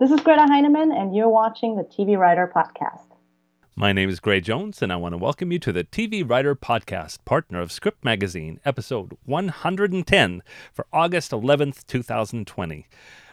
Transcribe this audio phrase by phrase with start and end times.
[0.00, 3.16] This is Greta Heinemann, and you're watching the TV Writer Podcast.
[3.74, 6.54] My name is Gray Jones, and I want to welcome you to the TV Writer
[6.54, 10.42] Podcast, partner of Script Magazine, episode 110
[10.72, 12.86] for August 11th, 2020.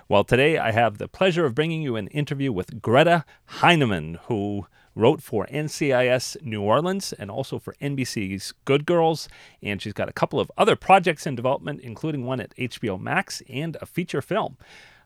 [0.10, 3.26] Well, today I have the pleasure of bringing you an interview with Greta
[3.62, 9.30] Heinemann, who wrote for NCIS New Orleans and also for NBC's Good Girls.
[9.62, 13.44] And she's got a couple of other projects in development, including one at HBO Max
[13.48, 14.58] and a feature film.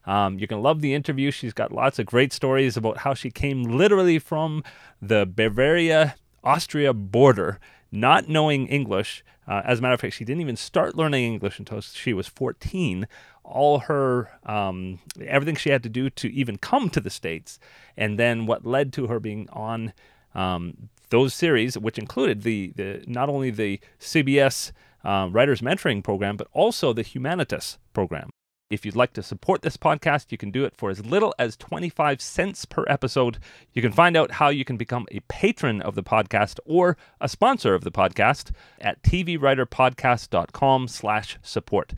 [0.05, 1.31] Um, going to love the interview.
[1.31, 4.63] She's got lots of great stories about how she came literally from
[5.01, 7.59] the Bavaria Austria border,
[7.91, 9.23] not knowing English.
[9.47, 12.27] Uh, as a matter of fact, she didn't even start learning English until she was
[12.27, 13.07] 14
[13.49, 17.59] all her um, everything she had to do to even come to the states,
[17.97, 19.91] and then what led to her being on
[20.35, 24.71] um, those series, which included the, the not only the CBS
[25.03, 28.29] uh, Writers Mentoring Program, but also the Humanitas Program.
[28.69, 31.57] If you'd like to support this podcast, you can do it for as little as
[31.57, 33.39] 25 cents per episode.
[33.73, 37.27] You can find out how you can become a patron of the podcast or a
[37.27, 41.93] sponsor of the podcast at tvwriterpodcast.com slash support.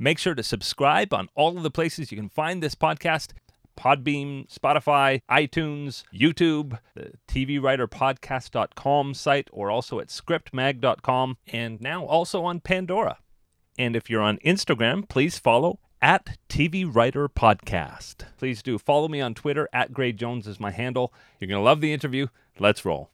[0.00, 3.28] Make sure to subscribe on all of the places you can find this podcast
[3.78, 12.60] Podbean, Spotify, iTunes, YouTube, the TVWriterPodcast.com site, or also at scriptmag.com, and now also on
[12.60, 13.18] Pandora.
[13.78, 18.24] And if you're on Instagram, please follow at TV Writer Podcast.
[18.38, 21.12] Please do follow me on Twitter at Gray Jones is my handle.
[21.38, 22.28] You're going to love the interview.
[22.58, 23.10] Let's roll.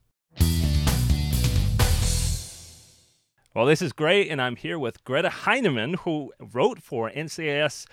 [3.55, 7.87] Well, this is great, and I'm here with Greta Heinemann, who wrote for NCIS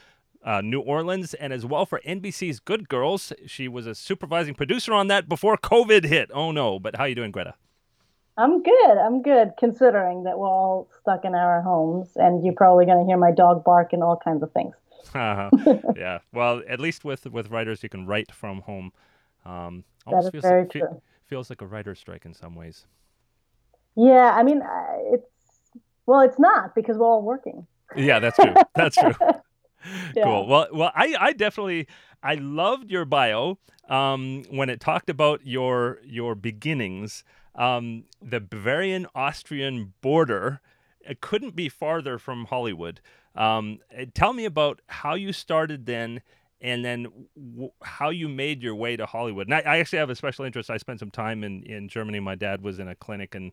[0.43, 3.31] uh, New Orleans and as well for NBC's Good Girls.
[3.47, 6.29] She was a supervising producer on that before COVID hit.
[6.33, 6.79] Oh no!
[6.79, 7.53] But how you doing, Greta?
[8.35, 8.97] I'm good.
[8.97, 13.05] I'm good, considering that we're all stuck in our homes, and you're probably going to
[13.05, 14.75] hear my dog bark and all kinds of things.
[15.13, 15.49] Uh-huh.
[15.95, 16.19] yeah.
[16.31, 18.91] Well, at least with with writers, you can write from home.
[19.45, 21.01] Um, is feels very like, true.
[21.25, 22.85] feels like a writer's strike in some ways.
[23.95, 24.61] Yeah, I mean,
[25.11, 25.27] it's
[26.05, 27.67] well, it's not because we're all working.
[27.95, 28.53] Yeah, that's true.
[28.75, 29.13] That's true.
[30.15, 30.23] Yeah.
[30.23, 30.47] Cool.
[30.47, 31.87] Well, well, I, I definitely,
[32.23, 33.59] I loved your bio
[33.89, 37.23] um, when it talked about your your beginnings.
[37.55, 40.61] Um, the Bavarian Austrian border.
[41.05, 43.01] It couldn't be farther from Hollywood.
[43.35, 46.21] Um, eh, tell me about how you started then,
[46.61, 49.47] and then w- how you made your way to Hollywood.
[49.47, 50.69] And I, I actually have a special interest.
[50.69, 52.19] I spent some time in in Germany.
[52.19, 53.51] My dad was in a clinic, and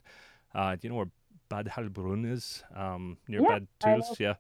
[0.55, 1.11] uh, do you know where
[1.49, 2.63] Bad Heilbrunn is?
[2.75, 3.67] Um, near Yeah, Bad.
[3.81, 4.19] Tölz.
[4.21, 4.35] Yeah.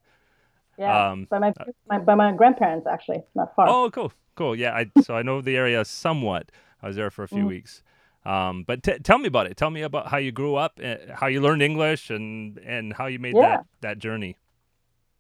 [0.78, 1.52] Yeah, Um, by my,
[1.88, 3.68] my by my grandparents actually, not far.
[3.68, 4.56] Oh, cool, cool.
[4.56, 6.50] Yeah, I, so I know the area somewhat.
[6.82, 7.48] I was there for a few Mm.
[7.48, 7.82] weeks.
[8.24, 9.56] Um, but t- tell me about it.
[9.56, 13.06] Tell me about how you grew up, uh, how you learned English, and and how
[13.06, 13.56] you made Yeah.
[13.58, 14.36] that that journey.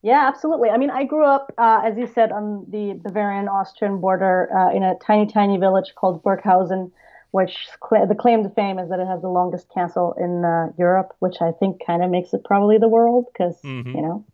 [0.02, 0.70] Yeah, absolutely.
[0.70, 4.74] I mean, I grew up, uh, as you said, on the Bavarian Austrian border uh,
[4.74, 6.90] in a tiny, tiny village called Burghausen,
[7.32, 10.72] which cl- the claim to fame is that it has the longest castle in uh,
[10.78, 13.94] Europe, which I think kind of makes it probably the world because, Mhm.
[13.94, 14.24] you know.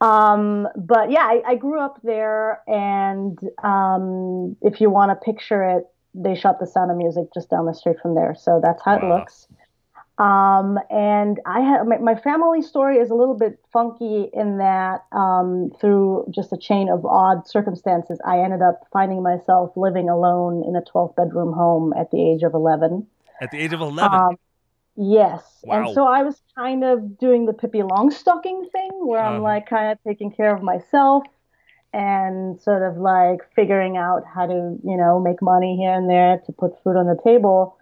[0.00, 5.62] Um, but yeah, I, I grew up there, and um, if you want to picture
[5.62, 8.34] it, they shot The Sound of Music just down the street from there.
[8.34, 9.46] So that's how it looks.
[10.20, 15.06] Um, and I had my, my family story is a little bit funky in that
[15.12, 20.62] um, through just a chain of odd circumstances, I ended up finding myself living alone
[20.68, 23.06] in a 12 bedroom home at the age of 11.
[23.40, 24.20] At the age of eleven.
[24.20, 24.36] Um,
[24.96, 25.42] yes.
[25.62, 25.86] Wow.
[25.86, 29.36] And so I was kind of doing the Pippi Longstocking thing where Uh-huh.
[29.36, 31.24] I'm like kind of taking care of myself
[31.92, 36.38] and sort of like figuring out how to, you know, make money here and there
[36.46, 37.76] to put food on the table.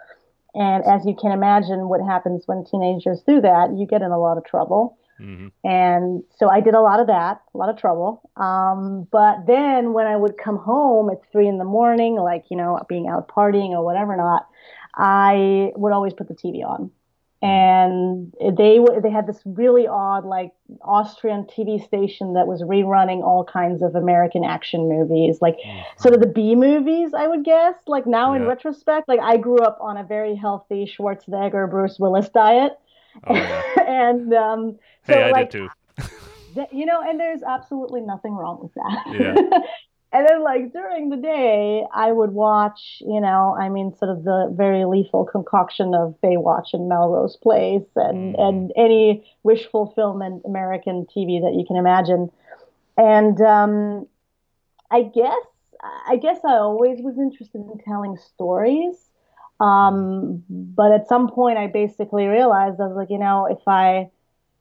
[0.55, 4.19] And as you can imagine, what happens when teenagers do that, you get in a
[4.19, 4.99] lot of trouble.
[5.19, 8.31] hmm And so I did a lot of that, a lot of trouble.
[8.37, 12.57] Um, but then when I would come home at three in the morning, like, you
[12.57, 14.47] know, being out partying or whatever not,
[14.95, 16.91] I would always put the TV on.
[17.41, 20.51] And they they had this really odd, like
[20.83, 25.57] Austrian TV station that was rerunning all kinds of American action movies, like
[25.99, 27.77] sort of the B movies, I would guess.
[27.87, 32.29] Like now in retrospect, like I grew up on a very healthy Schwarzenegger, Bruce Willis
[32.31, 32.77] diet,
[33.27, 33.63] Oh, yeah.
[33.87, 35.69] and um, so hey, I like did too.
[36.73, 39.05] You know, and there's absolutely nothing wrong with that.
[39.09, 39.59] Yeah.
[40.13, 44.25] and then, like, during the day, I would watch, you know, I mean, sort of
[44.25, 48.49] the very lethal concoction of Baywatch and Melrose Place and, Mm.
[48.49, 52.31] and any wish fulfillment American TV that you can imagine.
[52.97, 54.07] And um,
[54.91, 55.45] I guess,
[56.09, 58.97] I guess I always was interested in telling stories.
[59.61, 64.11] Um, but at some point, I basically realized I was like, you know, if I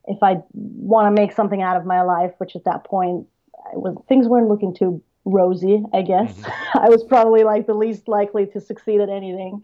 [0.07, 3.27] if I want to make something out of my life, which at that point
[3.71, 6.33] I was things weren't looking too rosy, I guess.
[6.33, 6.77] Mm-hmm.
[6.85, 9.61] I was probably like the least likely to succeed at anything.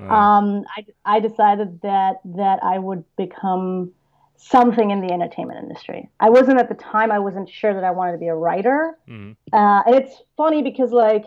[0.00, 3.92] Um, I, I decided that that I would become
[4.36, 6.08] something in the entertainment industry.
[6.18, 7.12] I wasn't at the time.
[7.12, 8.98] I wasn't sure that I wanted to be a writer.
[9.08, 9.54] Mm-hmm.
[9.54, 11.24] Uh, and it's funny because like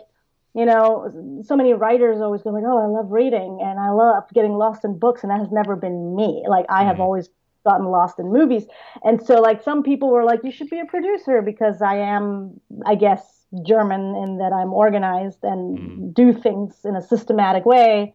[0.56, 4.24] you know, so many writers always go like, "Oh, I love reading and I love
[4.32, 6.44] getting lost in books," and that has never been me.
[6.48, 7.02] Like I have mm-hmm.
[7.02, 7.28] always
[7.62, 8.64] gotten lost in movies,
[9.04, 12.58] and so like some people were like, "You should be a producer," because I am,
[12.86, 16.10] I guess, German in that I'm organized and mm-hmm.
[16.10, 18.14] do things in a systematic way.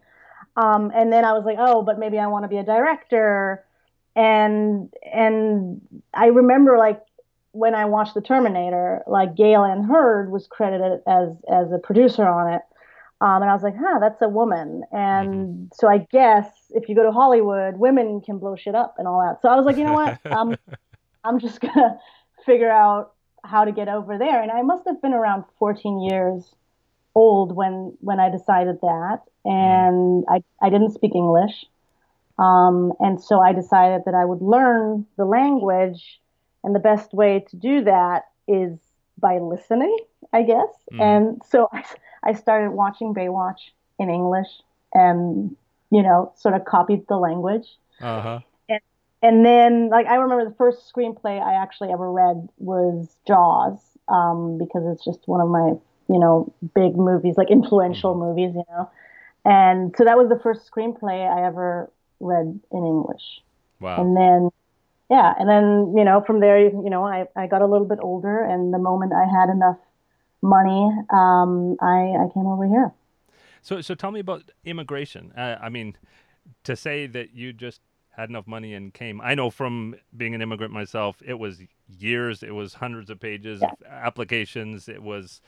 [0.57, 3.63] Um, and then I was like, "Oh, but maybe I want to be a director."
[4.15, 5.81] And and
[6.13, 7.01] I remember like
[7.53, 12.27] when I watched The Terminator, like Gale Anne Hurd was credited as as a producer
[12.27, 12.61] on it.
[13.21, 14.81] Um, and I was like, huh, that's a woman.
[14.91, 15.63] And mm-hmm.
[15.73, 19.21] so I guess if you go to Hollywood, women can blow shit up and all
[19.21, 19.43] that.
[19.43, 20.19] So I was like, you know what?
[20.25, 20.57] I'm
[21.23, 21.99] I'm just gonna
[22.45, 24.41] figure out how to get over there.
[24.41, 26.55] And I must have been around 14 years
[27.13, 29.19] old when when I decided that.
[29.43, 31.65] And I, I didn't speak English.
[32.37, 36.19] Um, and so I decided that I would learn the language
[36.63, 38.77] and the best way to do that is
[39.19, 39.95] by listening,
[40.33, 40.69] I guess.
[40.93, 41.01] Mm.
[41.01, 41.83] And so I,
[42.23, 43.59] I started watching Baywatch
[43.99, 44.47] in English
[44.93, 45.55] and,
[45.91, 47.67] you know, sort of copied the language.
[48.01, 48.39] Uh-huh.
[49.21, 54.57] And, then, like, I remember the first screenplay I actually ever read was Jaws um,
[54.57, 55.73] because it's just one of my,
[56.09, 58.19] you know, big movies, like influential mm.
[58.19, 58.89] movies, you know.
[59.45, 63.41] And so that was the first screenplay I ever read in English.
[63.79, 64.01] Wow.
[64.01, 64.49] And then
[65.11, 67.99] yeah, and then you know from there, you know, I, I got a little bit
[68.01, 69.77] older, and the moment I had enough
[70.41, 72.93] money, um, I I came over here.
[73.61, 75.33] So so tell me about immigration.
[75.35, 75.97] Uh, I mean,
[76.63, 77.81] to say that you just
[78.11, 79.21] had enough money and came.
[79.21, 83.61] I know from being an immigrant myself, it was years, it was hundreds of pages
[83.61, 83.69] yeah.
[83.69, 85.41] of applications, it was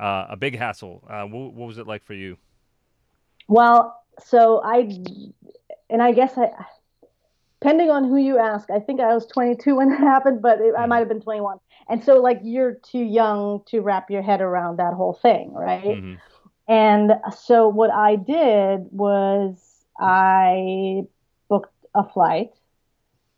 [0.00, 1.02] uh, a big hassle.
[1.08, 2.36] Uh, what, what was it like for you?
[3.46, 4.90] Well, so I,
[5.88, 6.50] and I guess I
[7.60, 10.74] depending on who you ask, I think I was 22 when it happened, but it,
[10.74, 10.88] I mm-hmm.
[10.90, 11.58] might have been 21.
[11.88, 15.84] And so, like, you're too young to wrap your head around that whole thing, right?
[15.84, 16.14] Mm-hmm.
[16.68, 21.04] And so, what I did was I
[21.98, 22.50] a flight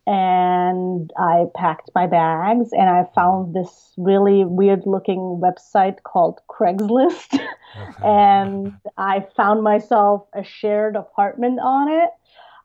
[0.07, 7.39] and I packed my bags and I found this really weird looking website called Craigslist.
[8.05, 12.11] and I found myself a shared apartment on it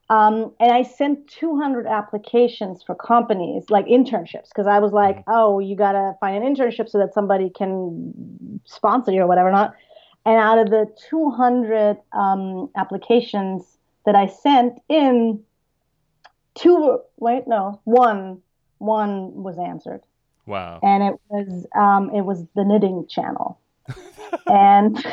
[0.10, 5.32] um, and I sent 200 applications for companies, like internships, because I was like, mm-hmm.
[5.32, 9.52] oh, you got to find an internship so that somebody can sponsor you or whatever
[9.52, 9.74] not.
[10.26, 15.44] And out of the 200 um, applications that I sent in,
[16.56, 18.42] two, wait, no, one,
[18.80, 20.02] one was answered.
[20.46, 20.80] Wow.
[20.84, 23.60] And it was, um, it was the knitting channel.
[24.48, 25.04] and,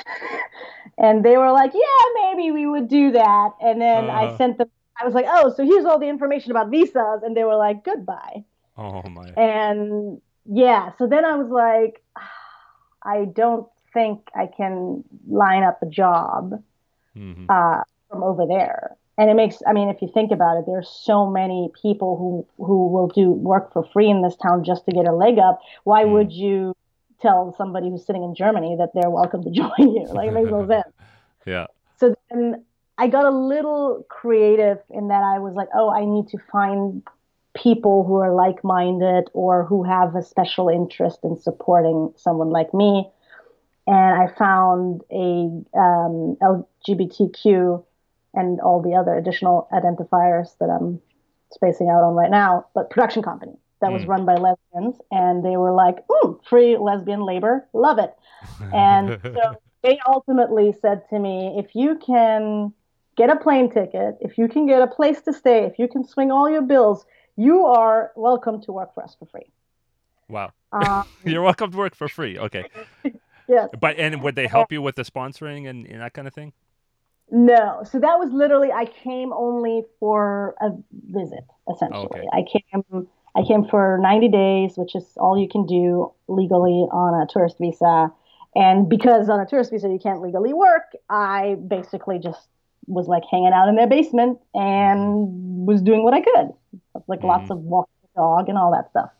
[0.98, 3.50] and they were like, yeah, maybe we would do that.
[3.60, 4.34] And then uh-huh.
[4.34, 4.68] I sent them
[5.00, 7.22] I was like, oh, so here's all the information about visas.
[7.22, 8.44] And they were like, goodbye.
[8.76, 9.28] Oh, my.
[9.36, 12.02] And yeah, so then I was like,
[13.02, 16.62] I don't think I can line up a job
[17.16, 17.46] mm-hmm.
[17.48, 18.96] uh, from over there.
[19.22, 22.44] And it makes, I mean, if you think about it, there's so many people who,
[22.56, 25.60] who will do work for free in this town just to get a leg up.
[25.84, 26.10] Why mm.
[26.14, 26.74] would you
[27.20, 30.08] tell somebody who's sitting in Germany that they're welcome to join you?
[30.08, 30.86] Like, it makes no sense.
[31.46, 31.66] Yeah.
[31.98, 32.64] So then
[32.98, 37.04] I got a little creative in that I was like, oh, I need to find
[37.54, 42.74] people who are like minded or who have a special interest in supporting someone like
[42.74, 43.08] me.
[43.86, 46.36] And I found a um,
[46.88, 47.84] LGBTQ
[48.34, 51.00] and all the other additional identifiers that I'm
[51.50, 53.94] spacing out on right now, but production company that mm.
[53.94, 54.96] was run by lesbians.
[55.10, 58.14] And they were like, ooh, free lesbian labor, love it.
[58.72, 62.72] And so they ultimately said to me, if you can
[63.16, 66.04] get a plane ticket, if you can get a place to stay, if you can
[66.04, 67.04] swing all your bills,
[67.36, 69.50] you are welcome to work for us for free.
[70.28, 70.52] Wow.
[70.72, 72.38] Um, You're welcome to work for free.
[72.38, 72.64] Okay.
[73.48, 73.68] yes.
[73.78, 76.52] But and would they help you with the sponsoring and, and that kind of thing?
[77.32, 77.82] No.
[77.90, 80.70] So that was literally I came only for a
[81.08, 82.04] visit, essentially.
[82.04, 82.28] Okay.
[82.30, 87.20] I came I came for 90 days, which is all you can do legally on
[87.20, 88.12] a tourist visa.
[88.54, 92.48] And because on a tourist visa you can't legally work, I basically just
[92.86, 96.50] was like hanging out in their basement and was doing what I could,
[97.06, 97.28] like mm-hmm.
[97.28, 99.10] lots of walking the dog and all that stuff.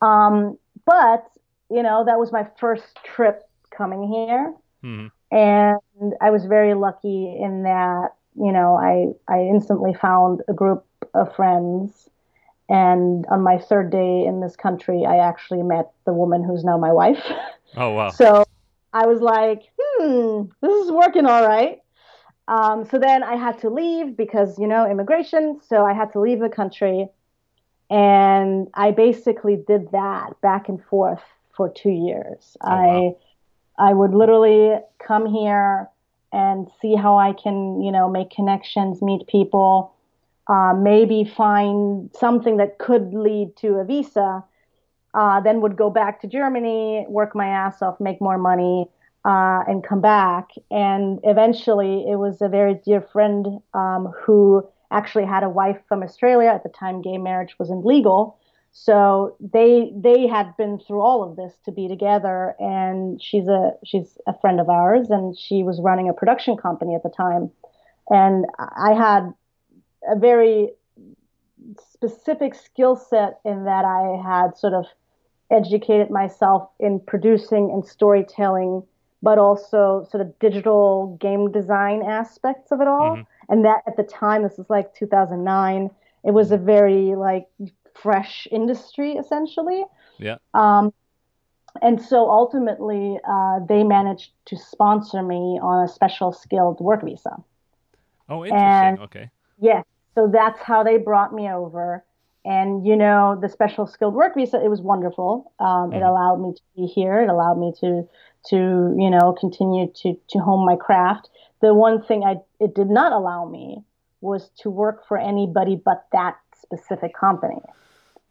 [0.00, 1.26] Um, but
[1.68, 3.42] you know, that was my first trip
[3.76, 4.54] coming here,
[4.84, 5.08] mm-hmm.
[5.30, 10.84] And I was very lucky in that you know I I instantly found a group
[11.14, 12.08] of friends.
[12.68, 16.78] And on my third day in this country, I actually met the woman who's now
[16.78, 17.22] my wife.
[17.76, 18.08] Oh wow!
[18.10, 18.44] So
[18.92, 21.78] I was like, hmm, this is working all right.
[22.48, 25.60] Um, so then I had to leave because, you know, immigration.
[25.66, 27.06] So I had to leave the country.
[27.88, 31.22] And I basically did that back and forth
[31.56, 32.56] for two years.
[32.60, 33.18] Oh, wow.
[33.80, 35.88] I would literally come here
[36.32, 39.92] and see how I can, you know, make connections, meet people,
[40.48, 44.44] uh, maybe find something that could lead to a visa.
[45.12, 48.88] Uh, then would go back to Germany, work my ass off, make more money,
[49.24, 50.50] uh, and come back.
[50.70, 56.02] And eventually, it was a very dear friend um, who actually had a wife from
[56.02, 56.50] Australia.
[56.50, 58.38] At the time, gay marriage wasn't legal.
[58.72, 63.72] So they they had been through all of this to be together, and she's a
[63.84, 67.50] she's a friend of ours, and she was running a production company at the time,
[68.08, 69.32] and I had
[70.08, 70.70] a very
[71.78, 74.86] specific skill set in that I had sort of
[75.50, 78.84] educated myself in producing and storytelling,
[79.22, 83.16] but also sort of digital game design aspects of it all.
[83.16, 83.52] Mm-hmm.
[83.52, 85.90] And that at the time, this was like 2009,
[86.24, 87.48] it was a very like
[88.02, 89.84] fresh industry essentially.
[90.18, 90.36] Yeah.
[90.54, 90.92] Um,
[91.82, 97.36] and so ultimately, uh, they managed to sponsor me on a special skilled work visa.
[98.28, 98.68] Oh, interesting.
[98.68, 99.30] And, okay.
[99.60, 99.84] Yes.
[100.14, 102.04] So that's how they brought me over.
[102.44, 105.52] And, you know, the special skilled work visa, it was wonderful.
[105.58, 105.92] Um, mm.
[105.92, 106.06] It mm-hmm.
[106.06, 107.22] allowed me to be here.
[107.22, 108.08] It allowed me to,
[108.48, 111.28] to, you know, continue to, to hone my craft.
[111.60, 113.84] The one thing I, it did not allow me
[114.22, 117.60] was to work for anybody but that specific company.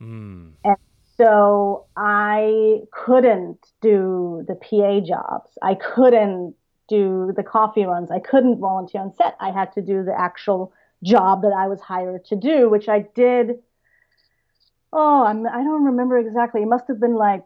[0.01, 0.51] Mm.
[0.63, 0.77] And
[1.17, 5.57] so I couldn't do the PA jobs.
[5.61, 6.55] I couldn't
[6.87, 8.09] do the coffee runs.
[8.09, 9.35] I couldn't volunteer on set.
[9.39, 13.05] I had to do the actual job that I was hired to do, which I
[13.15, 13.59] did.
[14.91, 16.61] Oh, I'm, I don't remember exactly.
[16.61, 17.45] It must have been like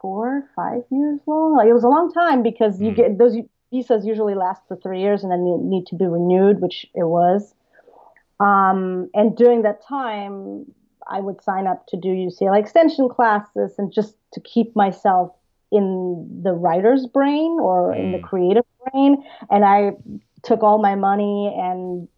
[0.00, 1.56] four, five years long.
[1.56, 2.96] Like it was a long time because you mm.
[2.96, 3.36] get those
[3.72, 7.04] visas usually last for three years and then they need to be renewed, which it
[7.04, 7.54] was.
[8.38, 10.66] Um, and during that time,
[11.10, 15.32] I would sign up to do UCLA extension classes and just to keep myself
[15.72, 17.98] in the writer's brain or mm.
[17.98, 18.22] in the mm.
[18.22, 19.24] creative brain.
[19.50, 19.92] And I
[20.42, 22.08] took all my money and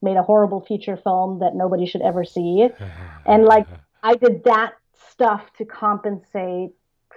[0.00, 2.68] made a horrible feature film that nobody should ever see.
[3.26, 3.66] and like
[4.02, 4.74] I did that
[5.10, 6.70] stuff to compensate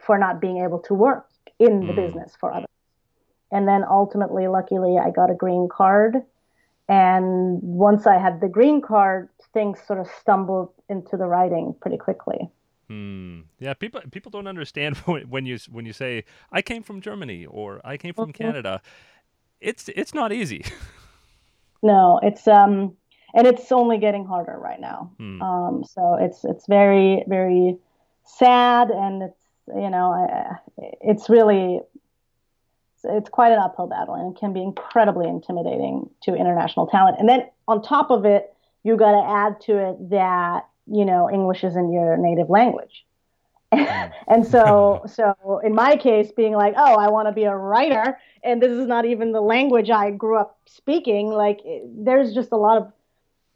[0.05, 1.27] for not being able to work
[1.59, 1.95] in the mm.
[1.95, 2.67] business for others.
[3.51, 6.15] And then ultimately, luckily, I got a green card.
[6.91, 11.95] And once I had the green card, things sort of stumbled into the writing pretty
[11.95, 12.49] quickly.
[12.89, 13.43] Hmm.
[13.59, 14.97] Yeah, people people don't understand
[15.29, 18.43] when you when you say I came from Germany or I came from mm-hmm.
[18.43, 18.81] Canada.
[19.61, 20.65] It's it's not easy.
[21.81, 22.97] no, it's um
[23.33, 25.13] and it's only getting harder right now.
[25.17, 25.41] Hmm.
[25.41, 27.77] Um, so it's it's very very
[28.25, 30.27] sad and it's you know
[30.99, 31.79] it's really
[33.03, 37.17] it's quite an uphill battle and it can be incredibly intimidating to international talent.
[37.19, 38.53] And then on top of it,
[38.83, 43.05] you got to add to it that you know English isn't your native language.
[43.73, 44.11] Mm.
[44.27, 48.17] and so so in my case being like oh i want to be a writer
[48.43, 52.57] and this is not even the language i grew up speaking like there's just a
[52.57, 52.91] lot of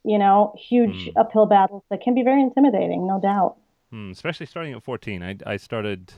[0.06, 1.12] you know huge mm.
[1.18, 3.58] uphill battles that can be very intimidating no doubt
[3.94, 6.14] mm, especially starting at 14 i, I started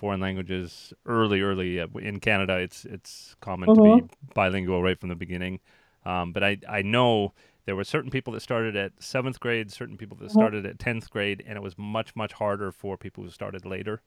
[0.00, 3.82] foreign languages early early uh, in canada it's it's common mm-hmm.
[3.82, 4.32] to be mm-hmm.
[4.34, 5.60] bilingual right from the beginning
[6.06, 7.32] um, but i i know
[7.66, 10.38] there were certain people that started at seventh grade, certain people that mm-hmm.
[10.38, 14.02] started at tenth grade, and it was much much harder for people who started later.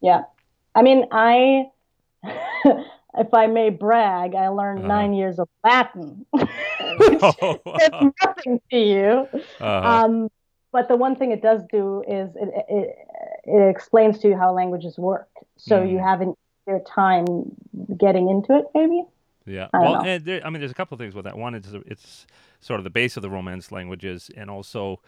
[0.00, 0.22] Yeah,
[0.74, 1.66] I mean, I,
[2.24, 4.88] if I may brag, I learned uh-huh.
[4.88, 6.48] nine years of Latin, which
[7.42, 8.12] oh, wow.
[8.24, 9.28] nothing to you.
[9.60, 10.04] Uh-huh.
[10.04, 10.30] Um,
[10.72, 12.96] but the one thing it does do is it, it,
[13.44, 15.90] it explains to you how languages work, so mm.
[15.90, 16.34] you have an
[16.66, 17.24] easier time
[17.96, 19.04] getting into it, maybe.
[19.46, 19.68] Yeah.
[19.72, 21.36] I well, there, I mean, there's a couple of things with that.
[21.36, 22.26] One, it's it's
[22.60, 25.00] sort of the base of the Romance languages, and also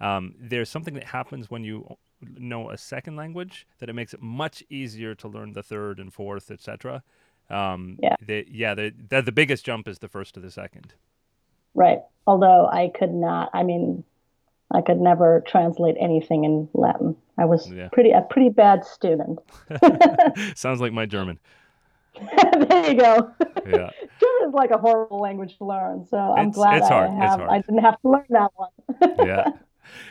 [0.00, 1.96] um, there's something that happens when you
[2.38, 6.12] know a second language that it makes it much easier to learn the third and
[6.12, 7.02] fourth, etc.
[7.48, 8.16] Um, yeah.
[8.48, 8.74] Yeah.
[8.74, 10.94] The, the the biggest jump is the first to the second.
[11.74, 12.00] Right.
[12.26, 13.50] Although I could not.
[13.52, 14.04] I mean,
[14.72, 17.16] I could never translate anything in Latin.
[17.38, 17.88] I was yeah.
[17.92, 19.40] pretty a pretty bad student.
[20.54, 21.38] Sounds like my German.
[22.68, 23.32] there you go.
[23.66, 23.90] Yeah.
[24.20, 27.10] German is like a horrible language to learn, so I'm it's, glad it's I, hard.
[27.10, 28.70] Have, I didn't have to learn that one.
[29.26, 29.50] yeah.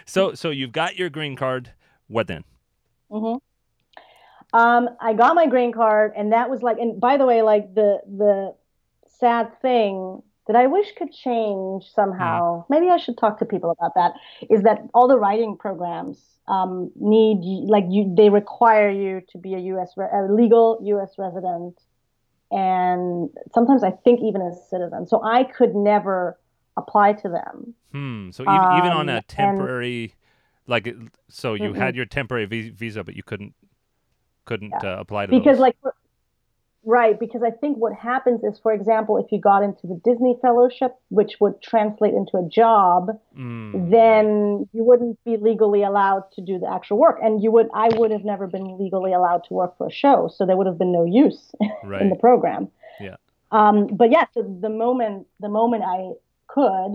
[0.05, 1.71] So so you've got your green card.
[2.07, 2.43] What then?
[3.11, 3.37] Mm-hmm.
[4.51, 7.75] Um, I got my green card, and that was like, and by the way, like
[7.75, 8.55] the the
[9.19, 12.61] sad thing that I wish could change somehow.
[12.61, 12.65] Mm.
[12.71, 14.13] Maybe I should talk to people about that.
[14.49, 17.37] Is that all the writing programs um, need
[17.69, 19.91] like you they require you to be a U.S.
[19.95, 21.11] Re- a legal U.S.
[21.19, 21.75] resident,
[22.51, 25.05] and sometimes I think even a citizen.
[25.05, 26.39] So I could never
[26.77, 27.75] apply to them.
[27.91, 28.31] Hmm.
[28.31, 30.15] So even, even on Um, a and- temporary,
[30.65, 30.87] like,
[31.27, 31.77] so you Mhm.
[31.77, 33.53] had your temporary visa, but you couldn't
[34.45, 34.95] couldn't Yeah.
[34.95, 35.39] uh, apply to them.
[35.39, 35.61] because those.
[35.61, 35.93] like for-
[36.97, 40.35] right because i think what happens is for example if you got into the disney
[40.41, 43.01] fellowship which would translate into a job
[43.37, 44.25] Mm, then
[44.73, 48.11] you wouldn't be legally allowed to do the actual work and you would i would
[48.11, 50.91] have never been legally allowed to work for a show so there would have been
[50.91, 51.41] no use
[51.83, 52.01] right.
[52.03, 52.67] in the program
[52.99, 53.15] Yeah.
[53.51, 55.99] um, but yeah so the moment the moment i
[56.55, 56.93] could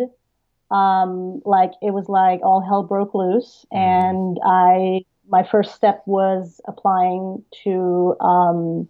[0.70, 3.78] um, like it was like all hell broke loose Mhm.
[3.78, 5.04] and i
[5.36, 8.88] my first step was applying to um,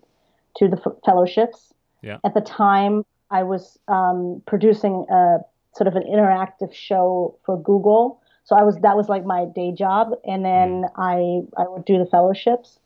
[0.57, 1.73] to the f- fellowships.
[2.03, 2.19] Yeah.
[2.23, 5.39] at the time i was um, producing a
[5.75, 8.21] sort of an interactive show for google.
[8.45, 10.13] So i was that was like my day job.
[10.25, 12.79] And then i i would do the fellowships.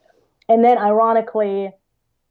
[0.48, 1.72] And then ironically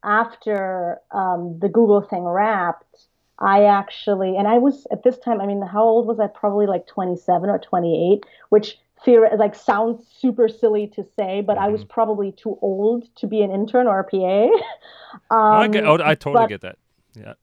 [0.03, 3.07] after um, the google thing wrapped
[3.39, 6.27] i actually and i was at this time i mean how old was i?
[6.27, 11.67] Probably like 27 or 28 which theor- like sounds super silly to say but i
[11.67, 14.45] was probably too old to be an intern or a pa
[15.31, 16.77] um, I, get, oh, I totally but- get that.
[17.15, 17.33] Yeah.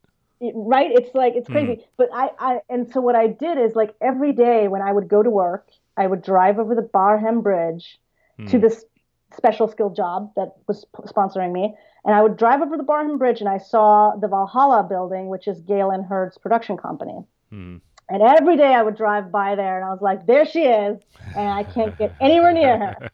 [0.54, 3.94] right it's like it's crazy but I, I and so what i did is like
[4.00, 7.98] every day when i would go to work i would drive over the barham bridge
[8.48, 8.60] to Hmm.
[8.60, 8.84] this
[9.36, 13.16] special skill job that was p- sponsoring me and i would drive over the barham
[13.18, 17.18] bridge and i saw the valhalla building which is Gale Anne Hurd's production company
[17.50, 17.76] Hmm.
[18.08, 20.98] And every day i would drive by there and i was like there she is
[21.34, 23.10] and i can't get anywhere near her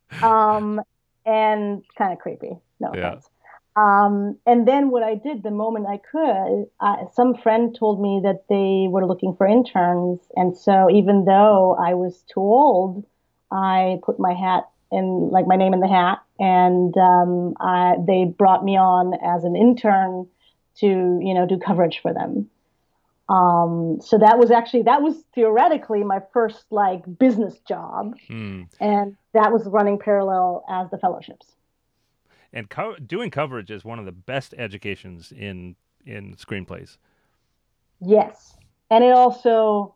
[0.22, 0.80] um,
[1.24, 2.56] and kind of creepy.
[2.80, 3.08] No Yeah.
[3.08, 3.28] offense.
[3.74, 8.20] Um, and then what I did the moment I could, uh, some friend told me
[8.22, 13.06] that they were looking for interns, and so even though I was too old,
[13.50, 18.24] I put my hat in, like my name in the hat, and um, I, they
[18.26, 20.26] brought me on as an intern
[20.76, 22.50] to, you know, do coverage for them.
[23.28, 28.62] Um, so that was actually that was theoretically my first like business job Hmm.
[28.80, 31.46] and that was running parallel as the fellowships.
[32.52, 36.98] And co- doing coverage is one of the best educations in in screenplays.
[38.00, 38.56] Yes,
[38.90, 39.94] and it also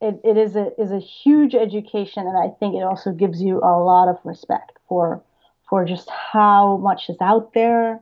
[0.00, 3.58] it, it is a is a huge education, and I think it also gives you
[3.58, 5.22] a lot of respect for
[5.68, 8.00] for just how much is out there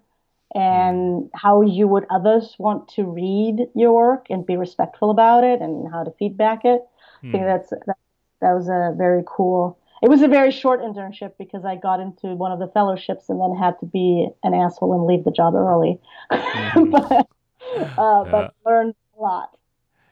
[0.54, 5.60] and how you would others want to read your work and be respectful about it
[5.60, 6.82] and how to feedback it.
[6.82, 7.46] I think Hmm.
[7.46, 7.96] that's that,
[8.40, 9.78] that was a very cool.
[10.02, 13.40] It was a very short internship because I got into one of the fellowships and
[13.40, 16.00] then had to be an asshole and leave the job early.
[16.30, 16.90] Mhm.
[16.90, 18.30] but uh, Yeah.
[18.30, 19.56] but learned a lot.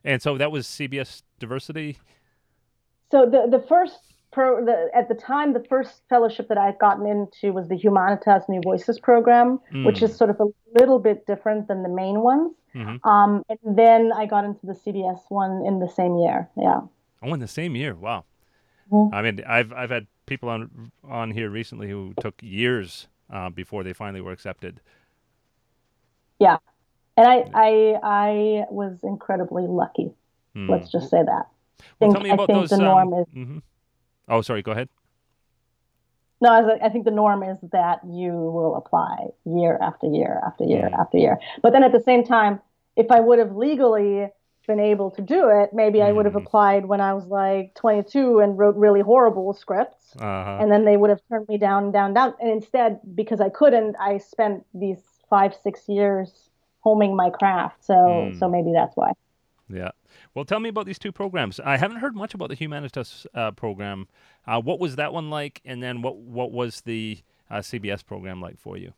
[0.04, 1.98] And so that was CBS Diversity.
[3.10, 6.78] So the the first pro the, at the time the first fellowship that I had
[6.78, 10.02] gotten into was the Humanitas New Voices program, which Mm.
[10.02, 10.46] is sort of a
[10.78, 12.52] little bit different than the main ones.
[12.74, 13.04] Mhm.
[13.04, 16.48] Um, and then I got into the CBS one in the same year.
[16.56, 16.80] Yeah.
[17.22, 17.94] Oh, in the same year.
[17.94, 18.24] Wow.
[18.92, 19.10] Mhm.
[19.12, 23.82] I mean, I've I've had people on on here recently who took years uh, before
[23.82, 24.80] they finally were accepted.
[26.38, 26.58] Yeah
[27.16, 30.10] and I, I, I was incredibly lucky.
[30.54, 30.70] Hmm.
[30.70, 31.46] Let's just say that.
[31.98, 32.70] Well, think- tell me I about think those.
[32.70, 33.62] the um, norm is- mhm.
[34.30, 34.62] Oh, sorry.
[34.62, 34.88] Go ahead.
[36.40, 40.40] No, I, like, I think the norm is that you will apply year after year
[40.46, 40.98] after year Mhm.
[40.98, 41.38] after year.
[41.62, 42.60] But then at the same time,
[42.96, 44.30] if I would have legally
[44.66, 46.42] been able to do it, maybe I would have Mhm.
[46.46, 50.16] applied when I was like 22 and wrote really horrible scripts.
[50.18, 50.58] Uh-huh.
[50.60, 52.34] And then they would have turned me down, down, down.
[52.40, 56.48] And instead, because I couldn't, I spent these five, six years
[56.80, 57.84] homing my craft.
[57.84, 58.38] So, Mm.
[58.38, 59.12] so maybe that's why.
[59.68, 59.90] Yeah.
[60.34, 61.60] Well, tell me about these two programs.
[61.60, 64.08] I haven't heard much about the Humanitas uh, program.
[64.46, 65.60] Uh, what was that one like?
[65.64, 67.18] And then what what was the
[67.50, 68.92] uh, CBS program like for you?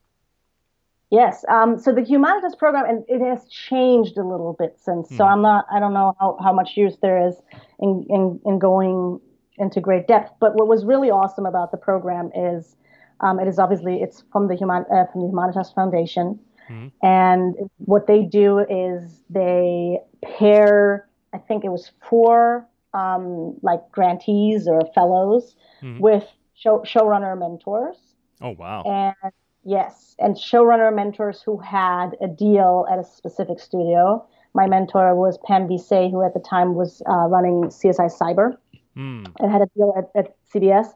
[1.10, 1.44] Yes.
[1.50, 5.10] Um, so the Humanitas program, and it has changed a little bit since.
[5.10, 5.30] So Mhm.
[5.30, 7.36] I'm not, I don't know how, how much use there is
[7.80, 9.20] in, in, in going
[9.58, 10.32] into great depth.
[10.40, 12.76] But what was really awesome about the program is
[13.20, 16.40] um, it is obviously, it's from the, Human, uh, from the Humanitas Foundation.
[16.70, 16.92] Mhm.
[17.02, 24.68] And what they do is they pair, I think it was four um, like grantees
[24.68, 25.98] or fellows Mhm.
[26.00, 27.96] with show, showrunner mentors.
[28.42, 28.82] Oh wow.
[28.82, 29.32] And
[29.64, 34.24] yes, and showrunner mentors who had a deal at a specific studio.
[34.54, 38.56] My mentor was Pam Veasey, who at the time was uh, running CSI Cyber
[38.94, 39.24] Hmm.
[39.40, 40.88] and had a deal at, at CBS.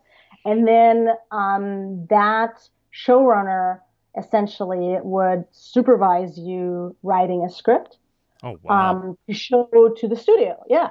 [0.45, 2.61] And then um, that
[2.93, 3.81] showrunner
[4.19, 7.97] essentially would supervise you writing a script
[8.43, 8.91] Oh wow.
[8.91, 10.63] um, to show to the studio.
[10.69, 10.91] Yeah.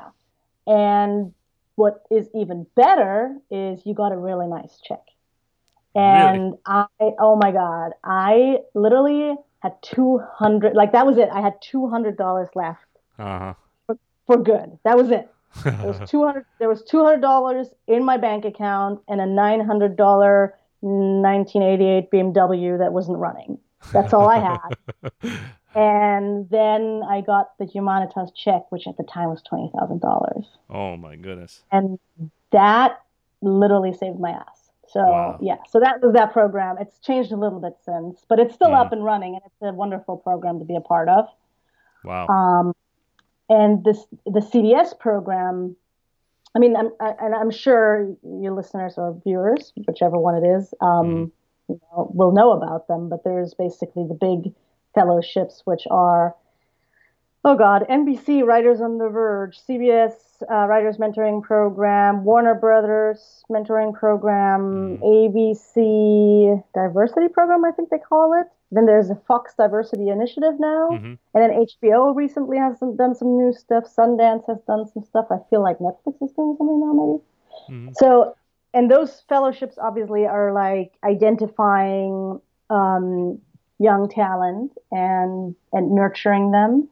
[0.68, 1.34] And
[1.76, 5.02] what is even better is you got a really nice check.
[5.94, 6.58] And Really?
[6.66, 6.86] I,
[7.20, 11.30] oh my God, I literally had 200, like that was it.
[11.32, 12.82] I had $200 left
[13.18, 13.54] Uh
[14.28, 14.78] for good.
[14.84, 15.30] That was it.
[15.64, 22.78] There was 200, there was $200 in my bank account and a $900 1988 BMW
[22.80, 23.58] that wasn't running.
[23.94, 24.78] That's all I had.
[25.76, 30.46] and then I got the Humanitas check, which at the time was $20,000.
[30.70, 31.64] oh my goodness.
[31.72, 32.00] and
[32.52, 33.02] that
[33.42, 34.72] literally saved my ass.
[34.88, 35.38] So Wow.
[35.42, 36.78] yeah, so that was that program.
[36.80, 38.80] It's changed a little bit since, but it's still Mhm.
[38.86, 41.28] up and running, and it's a wonderful program to be a part of.
[42.04, 42.28] Wow.
[42.28, 42.76] Um,
[43.50, 45.76] and this the CBS program.
[46.56, 50.74] I mean, I'm, I, and I'm sure your listeners or viewers, whichever one it is,
[50.80, 51.32] um,
[51.68, 53.10] you know, will know about them.
[53.10, 54.54] But there's basically the big
[54.96, 56.36] fellowships, which are,
[57.44, 60.14] oh God, NBC Writers on the Verge, CBS
[60.50, 68.34] uh, Writers Mentoring Program, Warner Brothers Mentoring Program, ABC Diversity Program, I think they call
[68.40, 68.48] it.
[68.72, 70.90] Then there's a Fox Diversity Initiative now.
[70.90, 73.86] hmm And then HBO recently has some, done some new stuff.
[73.86, 75.28] Sundance has done some stuff.
[75.30, 77.24] I feel like Netflix is doing something now, maybe.
[77.68, 78.36] hmm So,
[78.74, 83.40] and those fellowships obviously are like identifying um,
[83.80, 86.88] young talent and and nurturing them.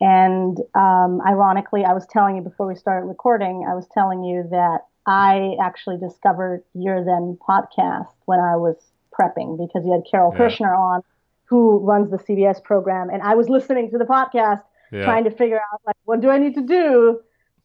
[0.00, 4.48] And um, ironically, I was telling you before we started recording, I was telling you
[4.50, 8.76] that I actually discovered your then podcast when I was
[9.12, 10.38] prepping because you had Carol Yeah.
[10.38, 11.02] Kirschner on,
[11.44, 15.04] who runs the CBS program, and I was listening to the podcast Yeah.
[15.04, 17.20] trying to figure out like what do I need to do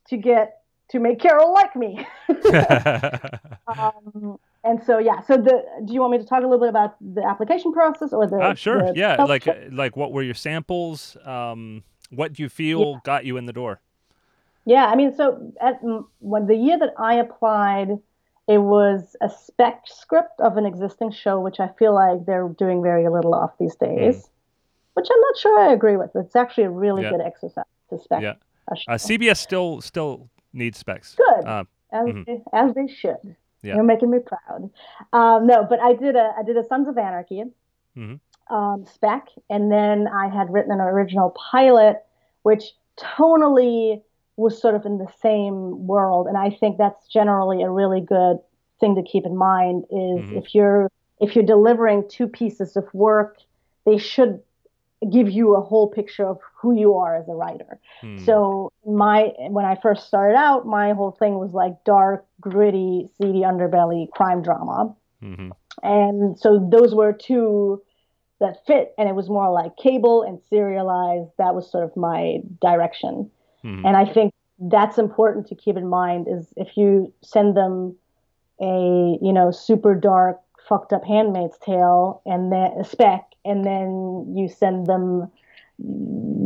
[0.09, 2.05] to get to make Carol like me.
[3.67, 6.69] um, and so yeah, so the do you want me to talk a little bit
[6.69, 8.37] about the application process or the?
[8.41, 8.79] Ah, sure.
[8.91, 9.23] the Yeah.
[9.23, 11.17] Like, like, what were your samples?
[11.25, 13.79] Um, what do you feel got you in the door?
[14.65, 14.85] yeah.
[14.85, 15.79] I mean, so at
[16.19, 17.89] when the year that I applied,
[18.47, 22.81] it was a spec script of an existing show, which I feel like they're doing
[22.81, 24.29] very little of these days.
[24.93, 26.11] Which I'm not sure I agree with.
[26.15, 27.11] It's actually a really Hmm.
[27.11, 27.17] Yeah.
[27.17, 28.33] good exercise to spec Yeah.
[28.71, 28.91] a show.
[28.91, 31.13] Uh, CBS still still needs specs.
[31.15, 31.45] Good.
[31.45, 32.25] Uh, as Mhm.
[32.25, 33.35] they, as they should.
[33.63, 33.75] Yeah.
[33.75, 34.69] You're making me proud.
[35.13, 37.43] Um, no, but I did a I did a Sons of Anarchy
[37.97, 38.19] Mhm.
[38.49, 42.03] um, spec, and then I had written an original pilot,
[42.43, 44.01] which tonally
[44.37, 48.39] was sort of in the same world, and I think that's generally a really good
[48.79, 49.85] thing to keep in mind.
[49.89, 50.37] Is Mhm.
[50.37, 53.39] if you're if you're delivering two pieces of work,
[53.85, 54.39] they should
[55.11, 57.79] give you a whole picture of who you are as a writer.
[58.01, 58.17] hmm.
[58.19, 63.41] So my when I first started out, my whole thing was like dark, gritty, seedy
[63.41, 65.51] underbelly crime drama, Mhm.
[65.83, 67.81] and so those were two
[68.39, 71.29] that fit, and it was more like cable and serialized.
[71.37, 73.29] That was sort of my direction,
[73.63, 73.85] Mhm.
[73.85, 76.27] and I think that's important to keep in mind.
[76.27, 77.95] Is if you send them
[78.59, 84.33] a you know super dark, fucked up Handmaid's Tale, and then a spec, and then
[84.35, 85.31] you send them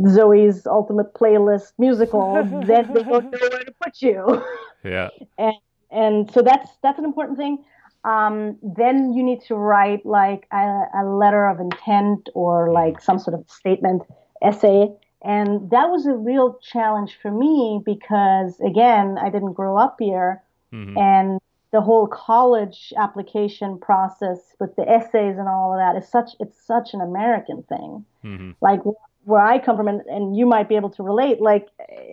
[0.08, 4.42] Zoe's Ultimate Playlist musical, then they don't know where to put you.
[4.84, 5.08] yeah.
[5.90, 7.64] and so that's that's an important thing.
[8.04, 13.18] Um, then you need to write like a, a letter of intent or like some
[13.18, 14.02] sort of statement
[14.42, 14.88] essay.
[15.24, 20.42] And that was a real challenge for me because again, I didn't grow up here
[20.72, 20.98] Mhm.
[20.98, 21.40] and
[21.72, 26.58] the whole college application process with the essays and all of that is such it's
[26.66, 28.54] such an American thing Mhm.
[28.60, 28.80] like
[29.24, 31.40] where I come from, and, and you might be able to relate.
[31.40, 31.68] Like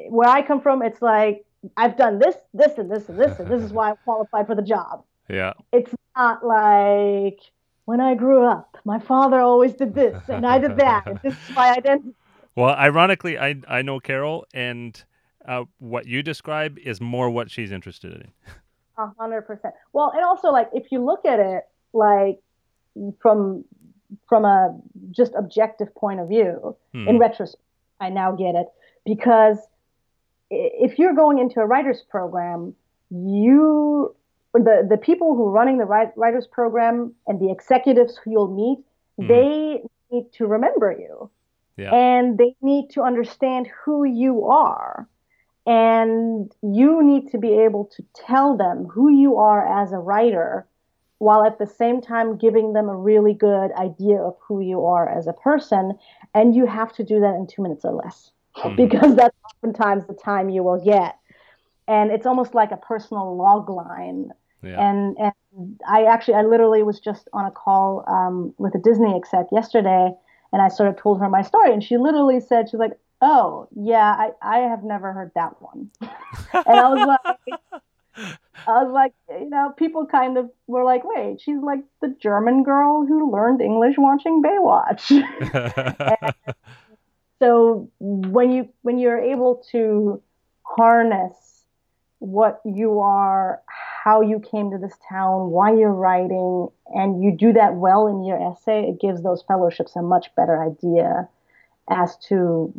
[0.10, 1.44] where I come from, it's like
[1.76, 4.56] I've done this, this, and this, and this, and this is why I qualified for
[4.56, 5.04] the job.
[5.28, 5.54] Yeah.
[5.74, 7.40] It's not like
[7.86, 11.04] when I grew up, my father always did this, and I did that.
[11.08, 12.14] and this is my identity.
[12.56, 15.04] Well, ironically, I I know Carol, and
[15.48, 18.32] uh, what you describe is more what she's interested in.
[19.00, 19.74] A hundred percent.
[19.94, 22.40] Well, and also like if you look at it like
[23.22, 23.64] from
[24.28, 24.78] from a
[25.12, 27.20] just objective point of view, in Mhm.
[27.20, 27.64] retrospect,
[28.02, 28.68] I now get it
[29.06, 29.58] because
[30.52, 32.76] if you're going into a writer's program,
[33.10, 34.14] you
[34.54, 38.80] the the people who are running the writers program and the executives who you'll meet,
[39.20, 39.28] Mhm.
[39.28, 41.30] they need to remember you,
[41.78, 41.94] Yeah.
[41.94, 45.08] and they need to understand who you are,
[45.70, 50.66] and you need to be able to tell them who you are as a writer
[51.20, 55.08] while at the same time giving them a really good idea of who you are
[55.08, 55.94] as a person.
[56.34, 58.78] And you have to do that in two minutes or less Mhm.
[58.78, 61.18] because that's oftentimes the time you will get.
[61.88, 64.32] And it's almost like a personal log line.
[64.64, 64.90] Yeah.
[64.90, 69.16] And, and I actually, I literally was just on a call um, with a Disney
[69.16, 70.12] exec yesterday
[70.52, 71.72] and I sort of told her my story.
[71.72, 75.90] And she literally said, she's like, oh, yeah, I, I have never heard that one.
[76.02, 76.10] and
[76.54, 77.60] I was like,
[78.68, 82.64] I was like, you know, people kind of were like, wait, she's like the German
[82.64, 85.10] girl who learned English watching Baywatch.
[87.40, 90.22] so when you when you're able to
[90.64, 91.64] harness
[92.20, 93.62] what you are,
[94.04, 98.26] how you came to this town, why you're writing, and you do that well in
[98.26, 101.30] your essay, it gives those fellowships a much better idea
[101.90, 102.74] as to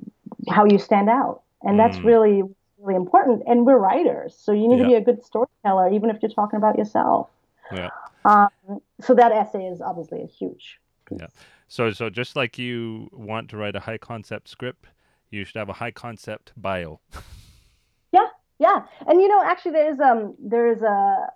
[0.49, 1.43] how you stand out.
[1.63, 2.05] And that's mm.
[2.05, 2.43] really
[2.81, 3.43] really important.
[3.47, 4.85] And we're writers, so you need yeah.
[4.85, 7.29] to be a good storyteller, even if you're talking about yourself.
[7.73, 7.91] Yeah.
[8.25, 10.79] Um, so that essay is obviously a huge.
[11.07, 11.19] Piece.
[11.21, 11.27] Yeah.
[11.69, 14.87] So so just like you want to write a high concept script,
[15.31, 17.01] you should have a high concept bio.
[18.13, 18.27] yeah,
[18.59, 21.29] yeah, and you know, actually, there is um there is a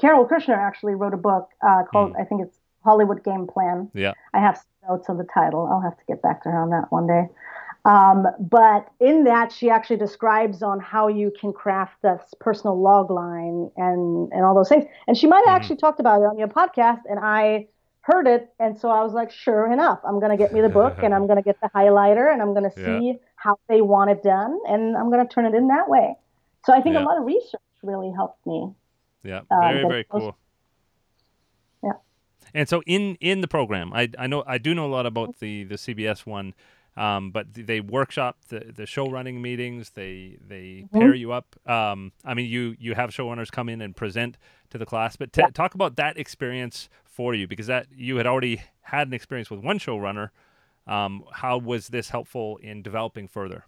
[0.00, 2.20] Carol Kirschner actually wrote a book uh, called mm.
[2.20, 3.90] I think it's Hollywood Game Plan.
[3.92, 5.68] Yeah, I have notes on the title.
[5.70, 7.28] I'll have to get back to her on that one day.
[7.84, 13.10] Um, but in that, she actually describes on how you can craft this personal log
[13.10, 14.84] line and and all those things.
[15.08, 15.56] And she might have mm-hmm.
[15.56, 17.66] actually talked about it on your podcast, and I
[18.02, 20.98] heard it, and so I was like, sure enough, I'm gonna get me the book,
[21.02, 23.12] and I'm gonna get the highlighter, and I'm gonna see yeah.
[23.34, 26.14] how they want it done, and I'm gonna turn it in that way.
[26.64, 27.02] So I think yeah.
[27.02, 28.72] a lot of research really helped me.
[29.24, 30.36] Yeah, uh, very very cool.
[31.82, 31.92] Yeah.
[32.54, 35.40] And so in in the program, I I know I do know a lot about
[35.40, 36.54] the the CBS one.
[36.96, 39.90] Um, but they workshop the, the show running meetings.
[39.90, 40.98] They they mm-hmm.
[40.98, 41.56] pair you up.
[41.66, 44.36] Um, I mean, you you have showrunners come in and present
[44.70, 45.16] to the class.
[45.16, 45.48] But t- yeah.
[45.48, 49.60] talk about that experience for you because that you had already had an experience with
[49.60, 50.30] one showrunner.
[50.86, 53.64] Um, how was this helpful in developing further?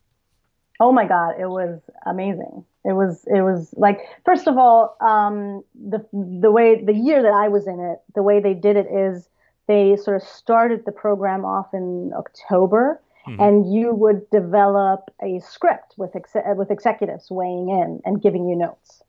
[0.81, 2.65] Oh my God, it was amazing.
[2.85, 7.33] It was it was like first of all, um, the the way the year that
[7.33, 9.29] I was in it, the way they did it is
[9.67, 13.41] they sort of started the program off in October Mm-hmm.
[13.41, 18.57] And you would develop a script with ex- with executives weighing in and giving you
[18.57, 19.03] notes.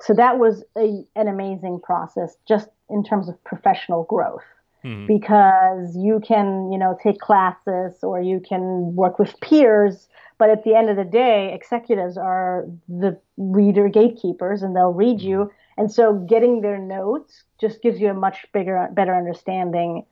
[0.00, 4.42] So that was a, an amazing process, just in terms of professional growth,
[4.84, 5.06] mm-hmm.
[5.06, 10.08] because you can, you know, take classes or you can work with peers.
[10.38, 15.20] But at the end of the day, executives are the reader gatekeepers, and they'll read
[15.20, 15.38] you.
[15.38, 15.80] Mm-hmm.
[15.80, 20.04] And so, getting their notes just gives you a much bigger, better understanding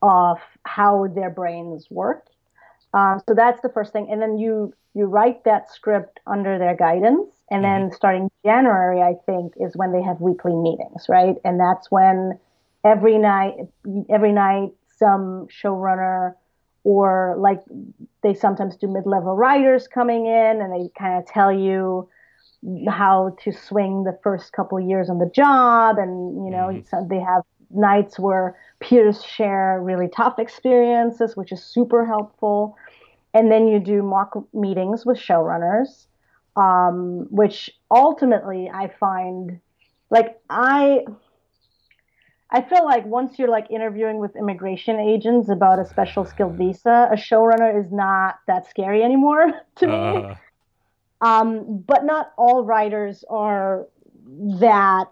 [0.00, 2.28] of how their brains work
[2.94, 6.74] um, so that's the first thing, and then you you write that script under their
[6.74, 7.82] guidance, and mm-hmm.
[7.82, 11.36] then starting January, I think, is when they have weekly meetings, right?
[11.44, 12.38] And that's when
[12.84, 13.54] every night,
[14.08, 16.34] every night, some showrunner
[16.84, 17.60] or like
[18.22, 22.08] they sometimes do mid-level writers coming in, and they kind of tell you
[22.88, 26.86] how to swing the first couple years on the job, and you know, mm-hmm.
[26.88, 32.76] so they have nights where peers share really tough experiences, which is super helpful.
[33.34, 36.06] And then you do mock meetings with showrunners,
[36.56, 39.60] um, which ultimately I find
[40.10, 41.04] like I.
[42.50, 47.10] I feel like once you're like interviewing with immigration agents about a special skilled visa,
[47.12, 49.92] a showrunner is not that scary anymore to me.
[49.92, 50.34] Uh.
[51.20, 53.86] Um, but not all writers are
[54.60, 55.06] that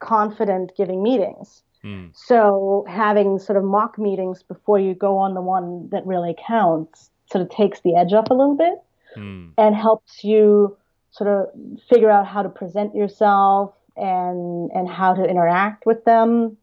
[0.00, 1.62] confident giving meetings.
[1.84, 2.10] Mm.
[2.14, 7.10] So having sort of mock meetings before you go on the one that really counts
[7.30, 8.82] sort of takes the edge off a little bit
[9.16, 9.50] mm.
[9.56, 10.76] and helps you
[11.10, 11.48] sort of
[11.88, 16.56] figure out how to present yourself and and how to interact with them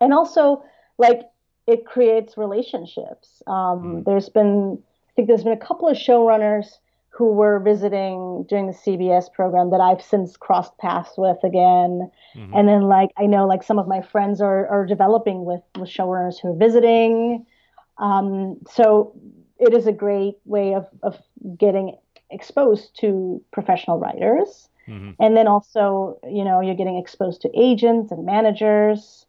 [0.00, 0.62] and also
[0.98, 1.22] like
[1.66, 4.04] it creates relationships um, mm.
[4.04, 4.78] there's been
[5.08, 6.78] i think there's been a couple of showrunners
[7.16, 12.10] who were visiting during the CBS program that I've since crossed paths with again.
[12.34, 12.52] Mm-hmm.
[12.54, 15.88] And then like I know like some of my friends are are developing with with
[15.88, 17.46] showrunners who are visiting.
[17.98, 19.14] Um, so
[19.58, 21.18] it is a great way of of
[21.56, 21.96] getting
[22.30, 24.68] exposed to professional writers.
[24.86, 25.12] Mm-hmm.
[25.18, 29.26] And then also, you know, you're getting exposed to agents and managers,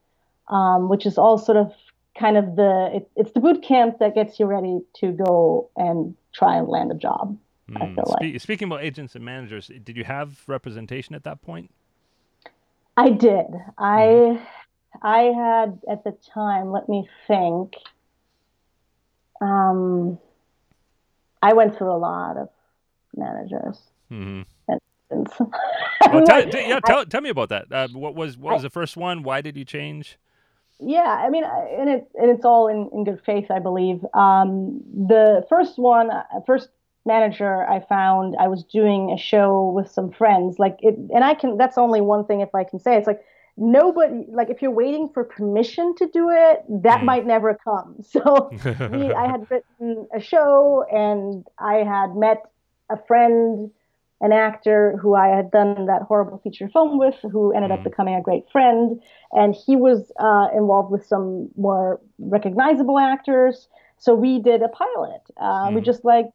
[0.49, 1.71] um, which is all sort of
[2.19, 6.15] kind of the it, it's the boot camp that gets you ready to go and
[6.33, 7.37] try and land a job.
[7.75, 8.41] I feel Spe- like.
[8.41, 11.71] Speaking about agents and managers, did you have representation at that point?
[12.95, 13.45] I did.
[13.77, 14.43] I hmm.
[15.01, 16.71] I had at the time.
[16.71, 17.73] Let me think.
[19.41, 20.17] Um,
[21.43, 22.49] I went through a lot of
[23.15, 23.79] managers.
[24.11, 24.41] Mm-hmm.
[26.11, 27.71] well, tell, yeah, tell, tell me about that.
[27.71, 29.23] Uh, what was what was the first one?
[29.23, 30.17] Why did you change?
[30.79, 34.05] Yeah, I mean, and it and it's all in, in good faith, I believe.
[34.13, 36.69] Um, the first one, uh, first
[37.07, 41.35] manager I found I was doing a show with some friends like it and I
[41.35, 43.21] can that's only one thing if I can say it's like
[43.57, 47.05] nobody like if you're waiting for permission to do it that mm.
[47.05, 48.53] might never come so
[48.87, 52.43] we, I had written a show and I had met
[52.89, 53.71] a friend
[54.21, 57.83] an actor who I had done that horrible feature film with, who ended up Mhm.
[57.83, 58.99] becoming a great friend,
[59.31, 63.69] and he was uh, involved with some more recognizable actors.
[63.97, 65.21] So we did a pilot.
[65.39, 65.83] Uh, We Mhm.
[65.83, 66.25] just like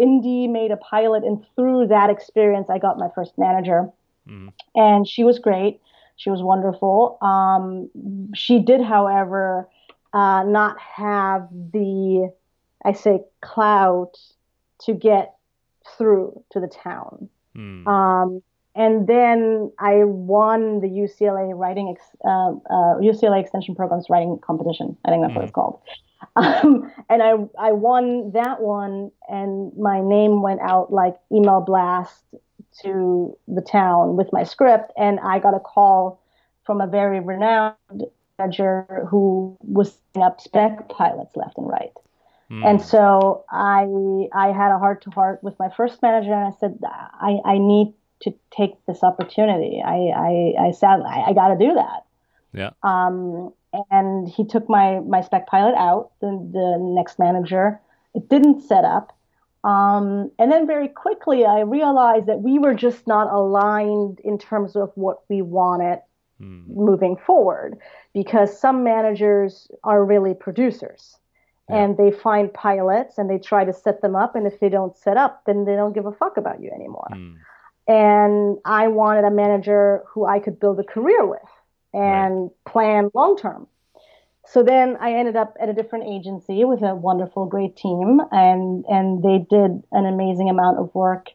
[0.00, 3.90] indie made a pilot, and through that experience, I got my first manager
[4.28, 4.52] Mhm.
[4.74, 5.80] and she was great.
[6.16, 7.18] She was wonderful.
[7.20, 7.88] Um,
[8.34, 9.68] she did, however,
[10.12, 12.32] uh, not have the,
[12.84, 14.16] I say, clout
[14.82, 15.34] to get
[15.98, 17.28] through to the town.
[17.56, 17.86] Mm.
[17.86, 18.42] Um,
[18.76, 24.96] and then I won the UCLA writing, ex- uh, uh, UCLA Extension Program's writing competition.
[25.04, 25.80] I think that's what it's called.
[26.36, 32.22] Um, and I, I won that one, and my name went out like email blast
[32.82, 34.92] to the town with my script.
[34.96, 36.20] And I got a call
[36.64, 37.76] from a very renowned
[38.38, 41.92] manager who was setting up spec pilots left and right.
[42.50, 42.64] Mm.
[42.64, 43.86] And so I
[44.32, 47.58] I had a heart to heart with my first manager, and I said I, I
[47.58, 49.82] need to take this opportunity.
[49.84, 52.04] I I, I said I, I got to do that.
[52.52, 52.70] Yeah.
[52.82, 53.52] Um,
[53.90, 56.10] and he took my my spec pilot out.
[56.20, 57.80] The the next manager,
[58.14, 59.16] it didn't set up.
[59.64, 64.76] Um, and then very quickly, I realized that we were just not aligned in terms
[64.76, 66.00] of what we wanted
[66.40, 66.66] Mm.
[66.66, 67.78] moving forward
[68.12, 71.16] because some managers are really producers
[71.68, 71.76] Yeah.
[71.76, 74.96] and they find pilots and they try to set them up and if they don't
[74.96, 77.36] set up then they don't give a fuck about you anymore Mm.
[77.86, 81.48] and i wanted a manager who i could build a career with
[81.94, 83.66] and plan long term
[84.46, 88.84] so then i ended up at a different agency with a wonderful great team and
[88.86, 91.30] and they did an amazing amount of work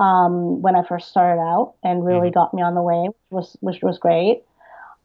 [0.00, 3.56] um, when I first started out and really got me on the way, which was
[3.60, 4.42] which was great.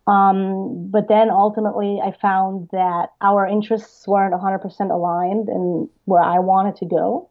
[0.08, 6.40] Um, but then ultimately, I found that our interests weren't 100% aligned in where I
[6.40, 7.30] wanted to go.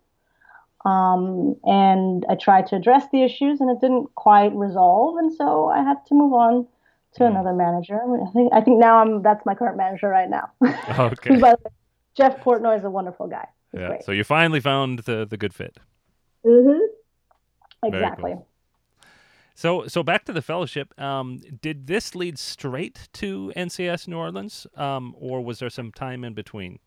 [0.84, 5.68] Um, and I tried to address the issues, and it didn't quite resolve, and so
[5.68, 6.68] I had to move on
[7.18, 7.98] to another manager.
[8.00, 10.50] I think I think now I'm that's my current manager right now.
[10.98, 11.34] Okay.
[11.34, 11.70] Who, by the way,
[12.16, 13.46] Jeff Portnoy is a wonderful guy.
[13.72, 13.88] He's Yeah.
[13.88, 14.04] great.
[14.04, 15.78] So you finally found the the good fit.
[16.44, 16.80] Very
[17.84, 18.32] Exactly.
[18.32, 18.46] cool.
[19.54, 20.98] So so back to the fellowship.
[21.00, 26.24] Um, did this lead straight to NCIS New Orleans, um, or was there some time
[26.24, 26.78] in between?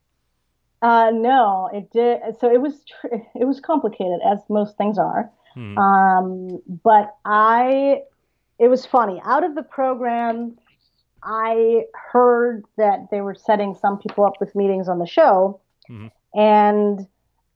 [0.80, 2.20] Uh, no, it did.
[2.40, 5.30] So it was tr- it was complicated, as most things are.
[5.54, 5.76] Hmm.
[5.78, 8.02] Um, but I,
[8.58, 9.20] it was funny.
[9.24, 10.56] Out of the program,
[11.22, 16.10] I heard that they were setting some people up with meetings on the show, Mhm.
[16.34, 17.06] and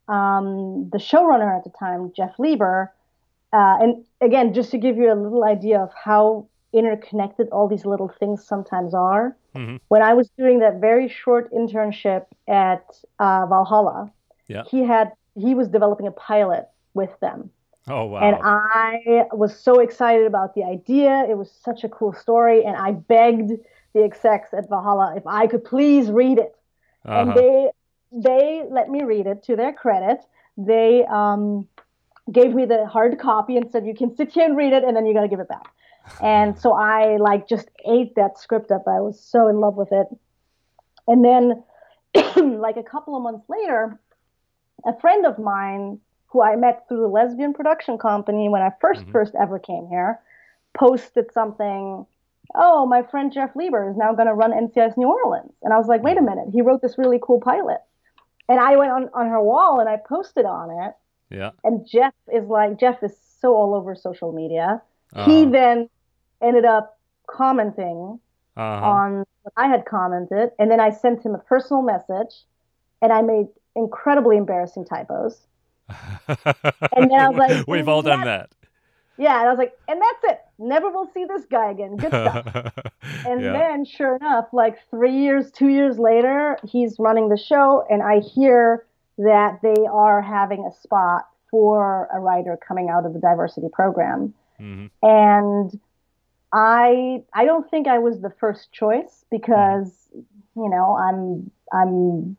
[0.09, 2.93] um, the showrunner at the time, Jeff Lieber,
[3.53, 7.85] uh, and again, just to give you a little idea of how interconnected all these
[7.85, 9.37] little things sometimes are.
[9.57, 9.81] Mhm.
[9.89, 12.85] When I was doing that very short internship at
[13.19, 14.11] uh, Valhalla,
[14.47, 14.63] Yeah.
[14.65, 17.51] he had he was developing a pilot with them.
[17.89, 18.21] Oh wow.
[18.21, 21.27] And I was so excited about the idea.
[21.29, 22.65] It was such a cool story.
[22.65, 23.53] And I begged
[23.95, 26.55] the execs at Valhalla if I could please read it.
[27.13, 27.35] And Uh-huh.
[27.35, 27.71] they
[28.13, 30.21] they let me read it to their credit.
[30.57, 31.69] They um,
[32.33, 34.97] gave me the hard copy and said, you can sit here and read it and
[34.97, 35.69] then you got to give it back.
[36.21, 38.85] And so I like just ate that script up.
[38.89, 40.07] I was so in love with it.
[41.07, 41.63] And then
[42.61, 44.01] like a couple of months later,
[44.87, 49.07] a friend of mine who I met through the lesbian production company when I 1st
[49.07, 49.13] Mhm.
[49.13, 50.21] first ever came here
[50.75, 52.05] posted something
[52.55, 55.79] oh my friend jeff lieber is now going to run NCIS new orleans and i
[55.79, 57.81] was like wait a minute he wrote this really cool pilot
[58.49, 60.95] and i went on, on her wall and i posted on it
[61.31, 61.51] yeah.
[61.65, 64.81] and jeff is like jeff is so all over social media
[65.25, 65.51] he Uh-huh.
[65.51, 65.91] then
[66.43, 68.21] ended up commenting
[68.57, 68.87] Uh-huh.
[68.87, 72.33] on what I had commented, and then I sent him a personal message,
[73.03, 75.47] and I made incredibly embarrassing typos.
[75.89, 78.51] And then I was like, We've all done that.
[79.19, 80.41] Yeah, and I was like, and that's it.
[80.59, 81.97] Never will see this guy again.
[81.97, 82.47] Good stuff.
[83.27, 83.53] And yeah.
[83.53, 88.21] then, sure enough, like three years, two years later, he's running the show, and I
[88.21, 88.85] hear
[89.19, 94.35] that they are having a spot for a writer coming out of the diversity program.
[94.61, 94.91] Mhm.
[95.03, 95.81] and
[96.53, 102.37] I I don't think I was the first choice because you know I'm I'm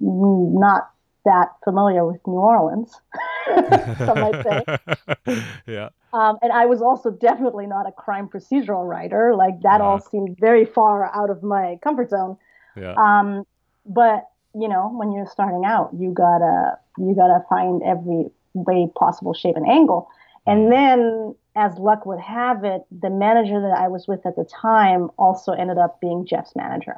[0.00, 0.90] not
[1.24, 3.00] that familiar with New Orleans,
[3.98, 5.42] some might say.
[5.66, 5.88] yeah.
[6.12, 9.34] Um, and I was also definitely not a crime procedural writer.
[9.36, 10.08] Like that all Uh-huh.
[10.10, 12.36] seemed very far out of my comfort zone.
[12.76, 12.94] Yeah.
[12.96, 13.46] Um,
[13.86, 19.32] but you know, when you're starting out, you gotta you gotta find every way possible,
[19.34, 20.08] shape, and angle.
[20.46, 24.44] And then, as luck would have it, the manager that I was with at the
[24.44, 26.96] time also ended up being Jeff's manager.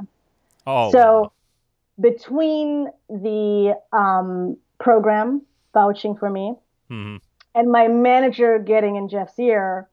[0.67, 0.91] oh.
[0.93, 1.33] so wow.
[2.01, 5.43] Between the um, program
[5.75, 6.55] vouching for me
[6.91, 7.21] Mhm.
[7.55, 9.89] and my manager getting in Jeff's ear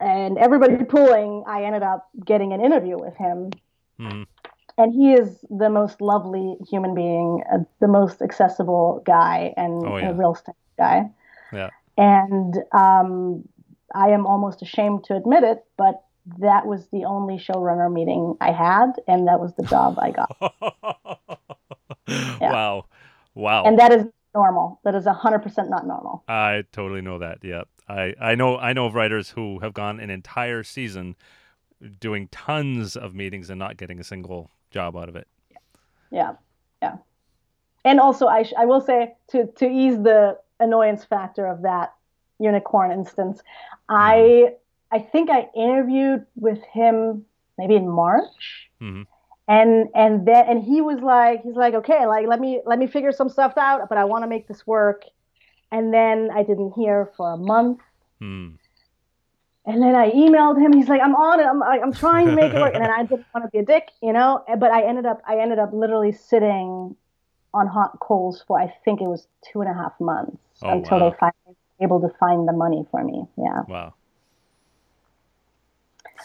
[0.00, 3.50] and everybody pulling, I ended up getting an interview with him.
[3.98, 4.22] Mm-hmm.
[4.78, 9.96] And he is the most lovely human being, uh, the most accessible guy, and Oh,
[9.96, 10.10] yeah.
[10.10, 11.10] a real estate guy.
[11.50, 11.70] Yeah.
[11.96, 13.48] And um,
[13.94, 16.02] I am almost ashamed to admit it, but
[16.38, 21.28] that was the only showrunner meeting I had, and that was the job I got.
[22.40, 22.86] Wow.
[23.34, 23.64] Wow.
[23.64, 24.04] And that is
[24.34, 24.80] normal.
[24.84, 26.24] That is 100% not normal.
[26.28, 27.38] I totally know that.
[27.42, 27.62] Yeah.
[27.88, 31.14] I, I know I know of writers who have gone an entire season
[32.00, 35.28] doing tons of meetings and not getting a single job out of it.
[36.10, 36.32] Yeah,
[36.82, 36.96] yeah.
[37.84, 41.94] And also, I, sh- I will say to to ease the annoyance factor of that
[42.40, 43.40] unicorn instance,
[43.88, 44.54] I hmm.
[44.92, 47.24] I think I interviewed with him
[47.58, 49.02] maybe in March, hmm
[49.48, 52.86] and and then and he was like he's like okay like let me let me
[52.86, 55.02] figure some stuff out, but I want to make this work.
[55.72, 57.80] And then I didn't hear for a month.
[58.20, 58.50] Hmm.
[59.66, 60.72] And then I emailed him.
[60.72, 61.44] He's like, "I'm on it.
[61.44, 63.64] I'm I'm trying to make it work." And then I didn't want to be a
[63.64, 64.44] dick, you know.
[64.58, 66.96] But I ended up I ended up literally sitting
[67.52, 71.00] on hot coals for I think it was two and a half months Oh, until
[71.00, 71.10] wow.
[71.10, 73.24] they finally were able to find the money for me.
[73.36, 73.62] Yeah.
[73.68, 73.94] Wow.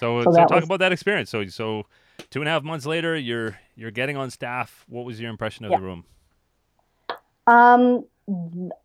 [0.02, 1.30] So, So so, talk was- about that experience.
[1.30, 1.86] So, so
[2.32, 4.84] two and a half months later, you're you're getting on staff.
[4.90, 5.78] What was your impression of Yeah.
[5.78, 6.04] the room?
[7.48, 8.06] Um,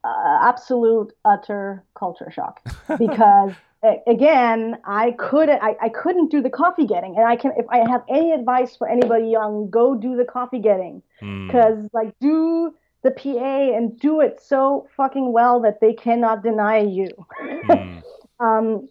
[0.05, 2.61] uh, absolute utter culture shock
[2.99, 3.53] because
[4.07, 7.79] again, I couldn't I, I couldn't do the coffee getting, and I can if I
[7.89, 11.03] have any advice for anybody young, go do the coffee getting.
[11.21, 11.47] Hmm.
[11.47, 16.79] because like do the PA and do it so fucking well that they cannot deny
[16.81, 17.09] you.
[17.41, 17.99] Hmm.
[18.39, 18.91] Um,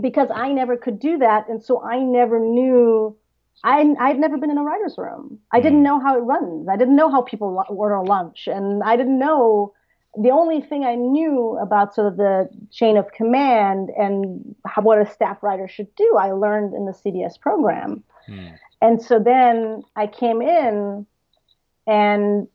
[0.00, 3.16] because I never could do that, and so I never knew.
[3.64, 5.40] I I'd never been in a writer's room.
[5.50, 5.88] I didn't Mm.
[5.88, 6.68] know how it runs.
[6.68, 9.72] I didn't know how people order lunch, and I didn't know.
[10.16, 14.98] The only thing I knew about sort of the chain of command and how, what
[14.98, 18.02] a staff writer should do, I learned in the CBS program.
[18.26, 18.46] Hmm.
[18.80, 21.06] And so then I came in,
[21.86, 22.48] and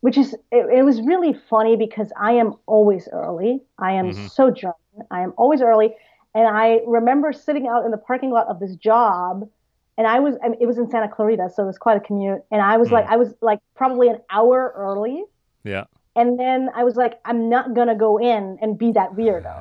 [0.00, 3.62] which is it, it was really funny because I am always early.
[3.78, 4.30] I am Mhm.
[4.30, 4.74] so German.
[5.10, 5.96] I am always early,
[6.34, 9.48] and I remember sitting out in the parking lot of this job,
[9.96, 12.00] and I was I mean, it was in Santa Clarita, so it was quite a
[12.00, 12.92] commute, and I was Mm.
[12.92, 15.24] like I was like probably an hour early.
[15.64, 15.84] Yeah.
[16.16, 19.56] And then I was like, I'm not gonna go in and be that weirdo.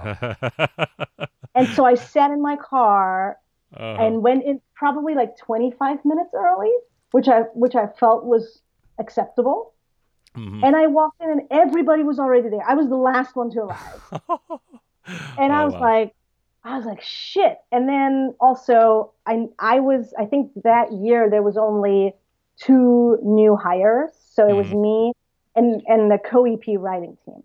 [1.56, 3.38] and so I sat in my car
[3.76, 4.04] Uh-huh.
[4.04, 6.72] and went in probably like 25 minutes early,
[7.12, 8.62] which I which I felt was
[9.00, 9.74] acceptable.
[10.38, 10.64] Mhm.
[10.64, 12.64] And I walked in and everybody was already there.
[12.68, 14.02] I was the last one to arrive.
[15.38, 15.80] And I Oh, was wow.
[15.82, 16.16] like
[16.64, 17.58] I was like shit.
[17.72, 22.14] And then also I I was I think that year there was only
[22.58, 24.12] two new hires.
[24.36, 24.82] So it was Mhm.
[24.82, 25.14] me
[25.56, 27.44] and and the co-EP writing team.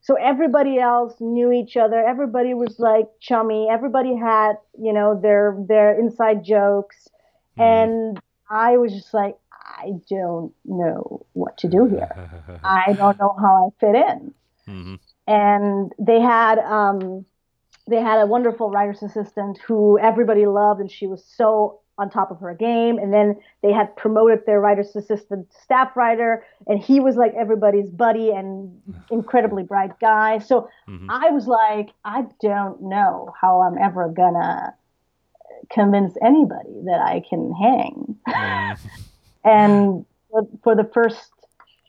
[0.00, 2.00] So everybody else knew each other.
[2.02, 3.68] Everybody was like chummy.
[3.70, 7.08] Everybody had, you know, their their inside jokes.
[7.56, 7.62] Hmm.
[7.62, 12.08] And I was just like, I don't know what to do here.
[12.64, 14.34] I don't know how I fit in.
[14.66, 14.98] Mhm.
[15.26, 17.26] And they had um,
[17.88, 22.30] they had a wonderful writer's assistant who everybody loved, and she was so on top
[22.30, 22.96] of her game.
[22.98, 27.90] And then they had promoted their writer's assistant staff writer, and he was like everybody's
[27.90, 28.80] buddy and
[29.10, 30.38] incredibly bright guy.
[30.38, 31.06] So Mhm.
[31.08, 34.74] I was like, I don't know how I'm ever gonna
[35.70, 38.16] convince anybody that I can hang.
[38.28, 38.76] Mhm.
[39.44, 41.30] And for, for the first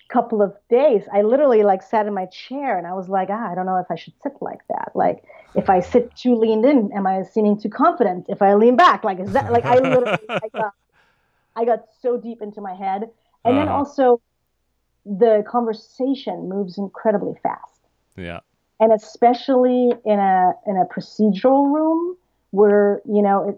[0.07, 3.51] couple of days, I literally like sat in my chair and I was like, ah,
[3.51, 4.91] I don't know if I should sit like that.
[4.95, 5.23] Like,
[5.55, 8.25] if I sit too leaned in, am I seeming too confident?
[8.29, 10.71] If I lean back, like, is that like I literally I got,
[11.55, 13.09] I got so deep into my head.
[13.45, 13.77] And then Uh-huh.
[13.79, 14.21] also,
[15.05, 17.87] the conversation moves incredibly fast
[18.17, 18.41] Yeah.
[18.79, 22.17] and especially in a in a procedural room
[22.51, 23.57] where you know it,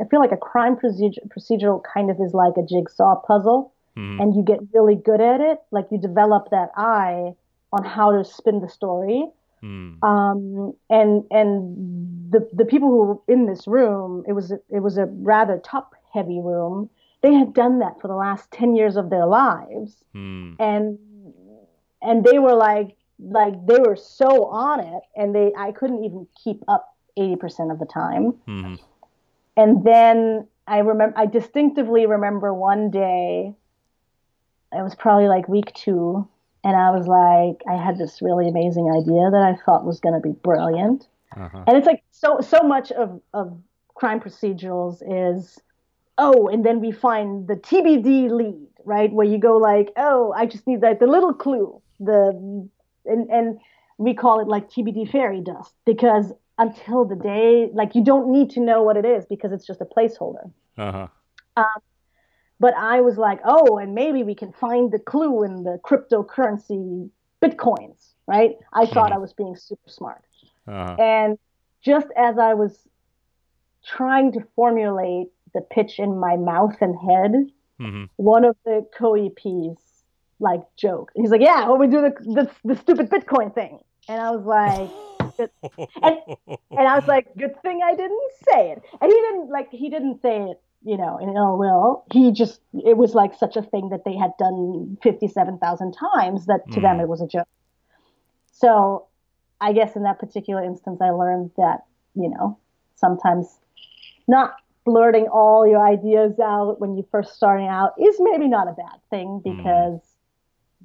[0.00, 4.20] I feel like a crime procedure, procedural kind of is like a jigsaw puzzle, Mhm.
[4.20, 5.58] and you get really good at it.
[5.70, 7.32] Like you develop that eye
[7.72, 9.26] on how to spin the story.
[9.60, 10.02] Hmm.
[10.02, 14.80] Um, and and the the people who were in this room, it was a, it
[14.80, 16.88] was a rather top heavy room.
[17.22, 20.52] They had done that for the last ten years of their lives Hmm.
[20.60, 20.98] and
[22.00, 26.28] and they were like like they were so on it and they I couldn't even
[26.44, 28.78] keep up 80% of the time Mhm.
[29.56, 33.52] and then I remember I distinctively remember one day
[34.72, 36.28] it was probably like week 2
[36.68, 40.16] and I was like I had this really amazing idea that I thought was going
[40.20, 41.00] to be brilliant
[41.44, 41.64] Uh-huh.
[41.66, 43.08] and it's like so so much of
[43.40, 43.46] of
[44.00, 45.58] crime procedurals is
[46.26, 50.44] oh and then we find the tbd lead right where you go like oh i
[50.54, 51.66] just need like the little clue
[52.10, 52.22] the
[53.12, 53.58] and and
[53.98, 58.48] we call it like TBD fairy dust because until the day, like you don't need
[58.50, 60.46] to know what it is because it's just a placeholder.
[60.76, 61.08] Uh-huh.
[61.56, 61.80] Um,
[62.60, 67.10] but I was like, oh, and maybe we can find the clue in the cryptocurrency
[67.42, 68.56] bitcoins, right?
[68.72, 69.14] I thought Mhm.
[69.14, 70.24] I was being super smart.
[70.66, 70.96] Uh-huh.
[70.98, 71.38] And
[71.82, 72.86] just as I was
[73.84, 79.78] trying to formulate the pitch in my mouth and head, hmm one of the co-EPs
[80.40, 81.12] like joked.
[81.14, 83.78] He's like, "Yeah, well, we do the, the the stupid Bitcoin thing,"
[84.08, 84.90] and I was like,
[86.02, 89.88] and I was like, "Good thing I didn't say it." And he didn't like he
[89.88, 92.04] didn't say it, you know, in ill will.
[92.12, 96.46] He just it was like such a thing that they had done fifty-seven thousand times
[96.46, 97.02] that to them Mm.
[97.02, 97.48] it was a joke.
[98.52, 99.06] So,
[99.60, 102.58] I guess in that particular instance, I learned that you know
[102.96, 103.58] sometimes
[104.26, 108.72] not blurting all your ideas out when you're first starting out is maybe not a
[108.72, 110.00] bad thing because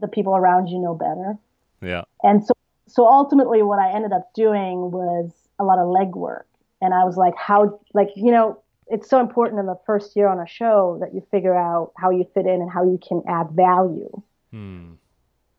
[0.02, 1.38] the people around you know better.
[1.82, 2.04] yeah.
[2.24, 2.54] And so,
[2.88, 6.44] so ultimately, what I ended up doing was a lot of legwork.
[6.82, 10.28] And I was like, how, like, you know, it's so important in the first year
[10.28, 13.22] on a show that you figure out how you fit in and how you can
[13.28, 14.10] add value.
[14.52, 14.94] Hmm.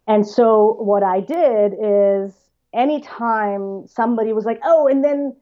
[0.07, 2.35] And so what I did is
[2.73, 5.35] anytime somebody was like, oh, and then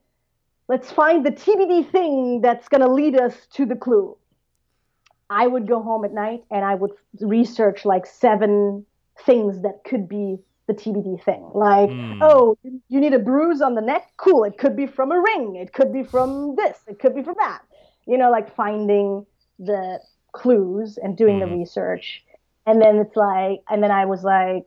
[0.68, 4.16] let's find the TBD thing that's going to lead us to the clue.
[5.28, 8.84] I would go home at night and I would research like seven
[9.24, 11.50] things that could be the TBD thing.
[11.54, 12.22] Like, Hmm.
[12.22, 14.12] oh, you need a bruise on the neck?
[14.16, 14.44] Cool.
[14.44, 15.56] It could be from a ring.
[15.56, 16.78] It could be from this.
[16.86, 17.62] It could be from that.
[18.06, 19.26] You know, like finding
[19.58, 20.00] the
[20.32, 21.60] clues and doing the Mhm.
[21.60, 22.24] research.
[22.66, 24.66] And then it's like, and then I was like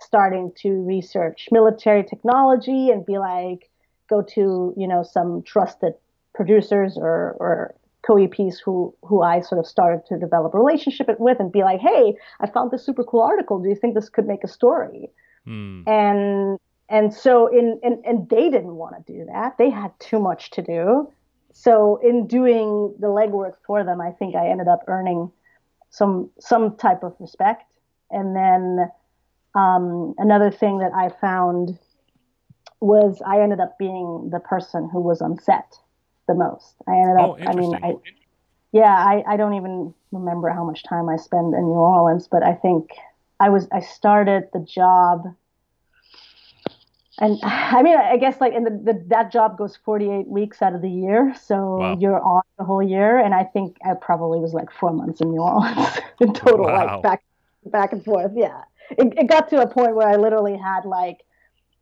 [0.00, 3.68] starting to research military technology and be like,
[4.08, 5.94] go to, you know, some trusted
[6.34, 11.40] producers or, or co-EPs who, who I sort of started to develop a relationship with
[11.40, 13.58] and be like, hey, I found this super cool article.
[13.58, 15.10] Do you think this could make a story?
[15.44, 15.82] Hmm.
[15.86, 16.58] and
[16.90, 20.50] and so in and, and they didn't want to do that they had too much
[20.50, 21.10] to do
[21.52, 25.30] so in doing the legwork for them i think i ended up earning
[25.90, 27.64] some some type of respect.
[28.10, 28.90] And then
[29.54, 31.78] um, another thing that i found
[32.80, 35.74] was i ended up being the person who was on set
[36.28, 36.76] the most.
[36.88, 37.94] I ended Oh, up i mean i
[38.72, 42.42] yeah I, I don't even remember how much time i spend in new orleans but
[42.42, 42.90] i think
[43.40, 45.24] i was i started the job
[47.18, 50.74] and I mean, I guess like, and the, the, that job goes 48 weeks out
[50.74, 51.34] of the year.
[51.42, 51.96] So Wow.
[51.98, 53.18] you're on the whole year.
[53.18, 56.94] And I think I probably was like four months in New Orleans in total, Wow.
[56.96, 57.22] like back,
[57.66, 58.32] back and forth.
[58.34, 58.62] Yeah.
[58.90, 61.18] It, it got to a point where I literally had like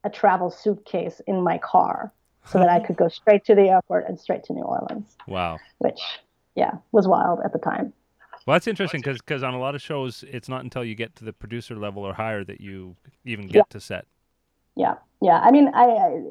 [0.05, 2.13] a travel suitcase in my car
[2.45, 5.59] so that I could go straight to the airport and straight to New Orleans, Wow.
[5.79, 6.01] which,
[6.55, 7.93] yeah, was wild at the time.
[8.47, 11.25] Well, that's interesting because on a lot of shows, it's not until you get to
[11.25, 14.07] the producer level or higher that you even get to set.
[14.77, 15.41] Yeah, yeah.
[15.41, 16.23] I mean, I, I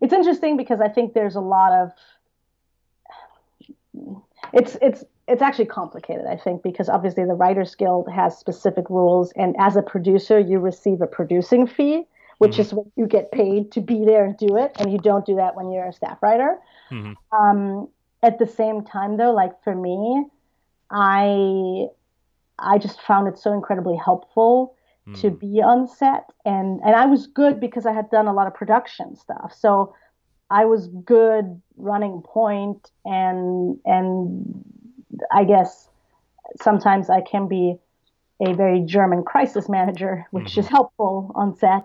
[0.00, 1.90] it's interesting because I think there's a lot of
[4.52, 6.26] it's it's it's actually complicated.
[6.26, 10.58] I think because obviously the Writers Guild has specific rules, and as a producer, you
[10.58, 12.06] receive a producing fee,
[12.38, 12.60] which Mhm.
[12.60, 15.36] is what you get paid to be there and do it, and you don't do
[15.36, 16.58] that when you're a staff writer.
[16.90, 17.16] Mhm.
[17.30, 17.88] Um,
[18.22, 20.26] at the same time, though, like for me,
[20.90, 21.88] I
[22.58, 24.74] I just found it so incredibly helpful
[25.14, 25.32] to Hmm.
[25.32, 28.54] be on set and and I was good because I had done a lot of
[28.54, 29.54] production stuff.
[29.56, 29.94] So
[30.50, 34.64] I was good running point and and
[35.32, 35.88] I guess
[36.60, 37.76] sometimes I can be
[38.40, 41.84] a very German crisis manager, which is helpful on set.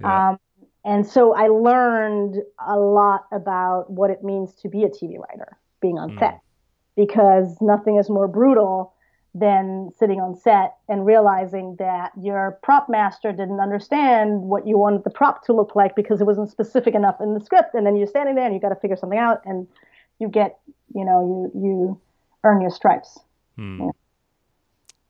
[0.00, 0.22] Yeah.
[0.30, 0.38] Um,
[0.84, 2.36] and so I learned
[2.66, 6.18] a lot about what it means to be a TV writer being on Mm.
[6.18, 6.40] set
[6.96, 8.93] because nothing is more brutal
[9.34, 15.02] than sitting on set and realizing that your prop master didn't understand what you wanted
[15.02, 17.96] the prop to look like because it wasn't specific enough in the script and then
[17.96, 19.66] you're standing there and you got to figure something out and
[20.20, 20.58] you get
[20.94, 22.00] you know you you
[22.44, 23.18] earn your stripes
[23.56, 23.90] Hmm.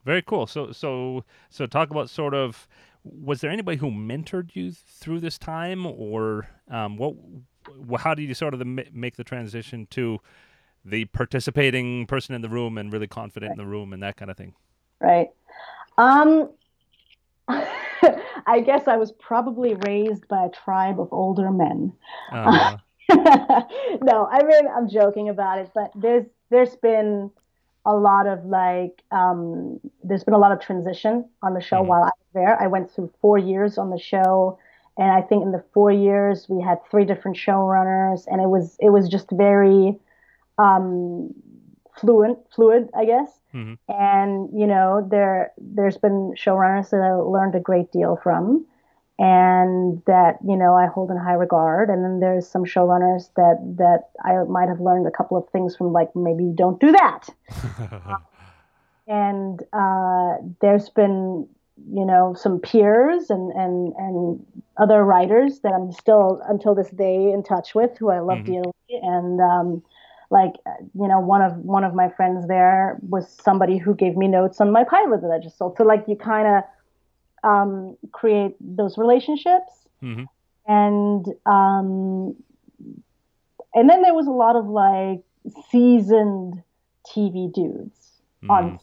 [0.04, 0.46] Very cool.
[0.46, 2.68] So, so, so, talk about sort of.
[3.04, 7.14] Was there anybody who mentored you through this time, or um, what?
[8.00, 10.20] How did you sort of the, make the transition to
[10.84, 14.30] the participating person in the room and really confident in the room and that kind
[14.30, 14.54] of thing?
[15.00, 15.28] right
[15.98, 16.48] um
[17.48, 21.92] i guess i was probably raised by a tribe of older men
[22.32, 22.76] Uh,
[24.02, 27.30] no, I mean I'm joking about it, but there's there's been
[27.84, 31.86] a lot of like um, there's been a lot of transition on the show Mhm.
[31.86, 32.60] while I was there.
[32.60, 34.58] I went through four years on the show,
[34.96, 38.76] and I think in the four years we had three different showrunners, and it was
[38.80, 39.98] it was just very
[40.58, 41.34] um,
[41.96, 43.40] fluent, fluid, I guess.
[43.54, 43.78] Mhm.
[43.88, 48.66] And you know there there's been showrunners that I learned a great deal from,
[49.18, 51.90] and that you know I hold in high regard.
[51.90, 55.76] And then there's some showrunners that that I might have learned a couple of things
[55.76, 57.28] from, like maybe don't do that.
[59.06, 61.48] and uh, there's been
[61.92, 64.46] you know some peers and and and
[64.76, 68.52] other writers that I'm still until this day in touch with who I love mm-hmm.
[68.52, 69.82] dearly and um,
[70.30, 70.52] like
[70.94, 74.60] you know one of one of my friends there was somebody who gave me notes
[74.60, 76.64] on my pilot that I just sold so like you kind of
[77.44, 80.24] um, create those relationships mm-hmm.
[80.66, 82.34] and um,
[83.74, 85.22] and then there was a lot of like
[85.70, 86.62] seasoned
[87.06, 88.12] TV dudes
[88.42, 88.50] mm-hmm.
[88.50, 88.80] on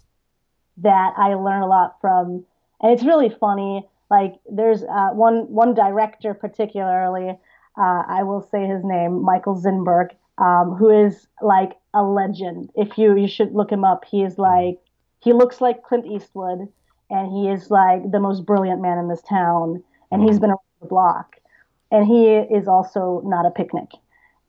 [0.77, 2.45] that I learned a lot from
[2.81, 3.87] and it's really funny.
[4.09, 7.29] Like there's uh, one one director particularly,
[7.77, 10.09] uh, I will say his name, Michael Zinberg,
[10.41, 12.69] um, who is like a legend.
[12.75, 14.03] If you you should look him up.
[14.09, 14.79] He is like
[15.21, 16.67] he looks like Clint Eastwood,
[17.09, 19.83] and he is like the most brilliant man in this town.
[20.11, 21.37] And he's been around the block,
[21.89, 23.89] and he is also not a picnic.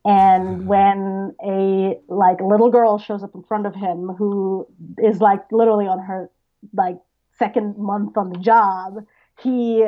[0.03, 4.67] And when a like little girl shows up in front of him who
[5.01, 6.29] is like literally on her
[6.73, 6.97] like
[7.37, 9.05] second month on the job,
[9.41, 9.87] he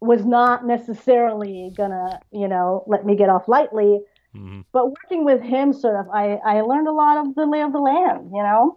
[0.00, 4.00] was not necessarily gonna, you know, let me get off lightly.
[4.34, 4.60] Mm-hmm.
[4.72, 7.72] But working with him, sort of, I, I learned a lot of the lay of
[7.72, 8.76] the land, you know,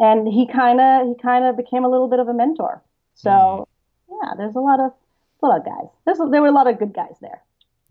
[0.00, 2.82] and he kind of he kind of became a little bit of a mentor.
[3.14, 4.14] So mm-hmm.
[4.22, 4.92] yeah, there's a lot of
[5.42, 5.90] a lot of guys.
[6.04, 7.42] There's there were a lot of good guys there.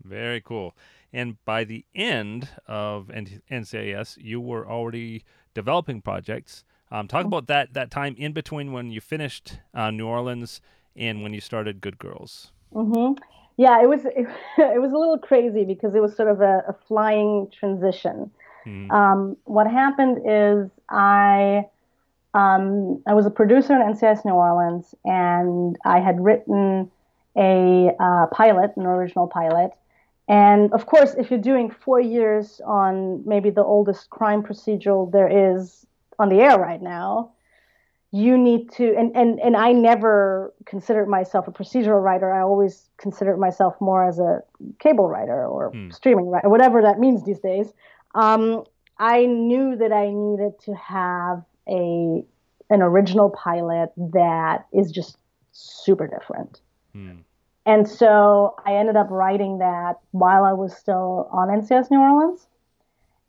[0.02, 0.76] Very cool.
[1.12, 6.64] And by the end of NCIS, you were already developing projects
[6.94, 10.60] um, talk about that that time in between when you finished uh, New Orleans
[10.94, 12.52] and when you started Good Girls.
[12.72, 13.20] Mm-hmm.
[13.56, 14.26] Yeah, it was it,
[14.58, 18.30] it, was a little crazy because it was sort of a, a flying transition.
[18.66, 18.90] Mm-hmm.
[18.90, 21.66] Um, what happened is I
[22.34, 26.90] um, I was a producer in NCIS New Orleans, and I had written
[27.36, 29.72] a uh, pilot, an original pilot.
[30.26, 35.56] And of course, if you're doing four years on maybe the oldest crime procedural there
[35.56, 35.86] is
[36.18, 37.32] on the air right now
[38.14, 42.32] you need to and and and I never considered myself a procedural writer.
[42.32, 44.40] I always considered myself more as a
[44.78, 45.92] cable writer or mm.
[45.92, 47.72] streaming writer, whatever that means these days.
[48.14, 48.62] Um,
[49.00, 52.24] I knew that I needed to have a
[52.70, 55.18] an original pilot that is just
[55.50, 56.60] super different.
[56.94, 57.24] Mm.
[57.66, 62.46] And so I ended up writing that while I was still on NCIS New Orleans.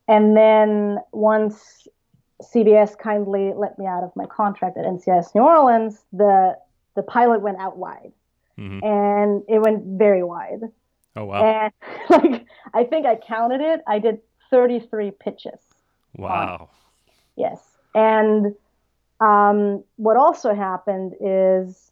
[0.07, 1.87] And then once
[2.41, 6.57] CBS kindly let me out of my contract at NCIS New Orleans, the
[6.95, 8.11] the pilot went out wide,
[8.57, 8.85] mm-hmm.
[8.85, 10.61] and it went very wide.
[11.15, 11.43] Oh wow!
[11.43, 11.73] And
[12.09, 13.81] like I think I counted it.
[13.87, 14.19] I did
[14.51, 15.59] 33 pitches.
[16.17, 16.69] Wow.
[17.35, 17.61] yes,
[17.93, 18.55] and
[19.19, 21.91] um, what also happened is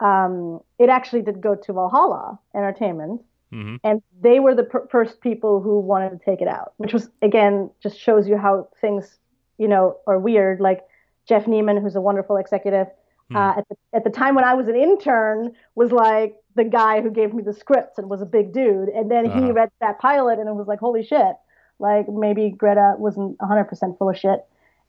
[0.00, 3.22] um, it actually did go to Valhalla Entertainment.
[3.52, 3.76] Mm-hmm.
[3.84, 7.08] And they were the per- first people who wanted to take it out, which was
[7.22, 9.18] again just shows you how things
[9.58, 10.60] you know, or weird.
[10.60, 10.80] Like
[11.28, 12.86] Jeff Neiman, who's a wonderful executive,
[13.30, 13.36] hmm.
[13.36, 17.00] uh, at, the, at the time when I was an intern, was like the guy
[17.00, 18.88] who gave me the scripts and was a big dude.
[18.88, 19.42] And then uh-huh.
[19.42, 21.36] he read that pilot and it was like, holy shit.
[21.78, 24.44] Like maybe Greta wasn't 100% full of shit.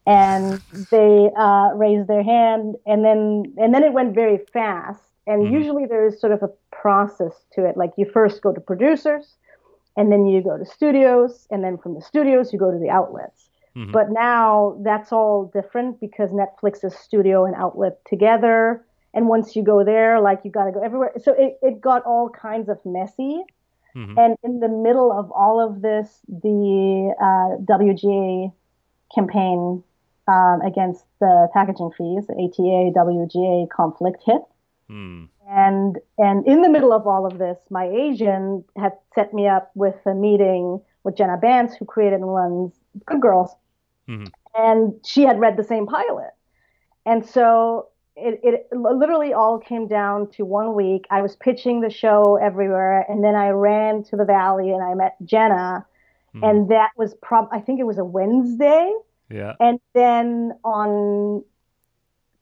[0.05, 0.61] And
[0.91, 5.01] they uh, raised their hand, and then and then it went very fast.
[5.25, 5.55] And mm-hmm.
[5.55, 7.75] usually there is sort of a process to it.
[7.75, 9.33] Like you first go to producers,
[9.97, 12.89] and then you go to studios, and then from the studios you go to the
[12.89, 13.49] outlets.
[13.75, 13.91] Mm-hmm.
[13.91, 18.85] But now that's all different because Netflix is studio and outlet together.
[19.13, 21.11] And once you go there, like you got to go everywhere.
[21.21, 23.43] So it, it got all kinds of messy.
[23.95, 24.17] Mm-hmm.
[24.17, 28.51] And in the middle of all of this, the uh, WGA
[29.13, 29.83] campaign
[30.27, 34.41] um, against the packaging fees, ATA WGA conflict hit.
[34.89, 35.29] Mm.
[35.47, 39.71] And and in the middle of all of this, my agent had set me up
[39.75, 42.73] with a meeting with Jenna Bans, who created and runs
[43.05, 43.55] Good Girls.
[44.09, 44.25] Mm-hmm.
[44.55, 46.31] And she had read the same pilot.
[47.05, 51.05] And so it, it literally all came down to one week.
[51.11, 54.93] I was pitching the show everywhere, and then I ran to the valley and I
[54.93, 55.85] met Jenna.
[56.33, 56.43] Mm-hmm.
[56.43, 58.91] And that was prob I think it was a Wednesday.
[59.29, 59.53] Yeah.
[59.59, 61.43] And then on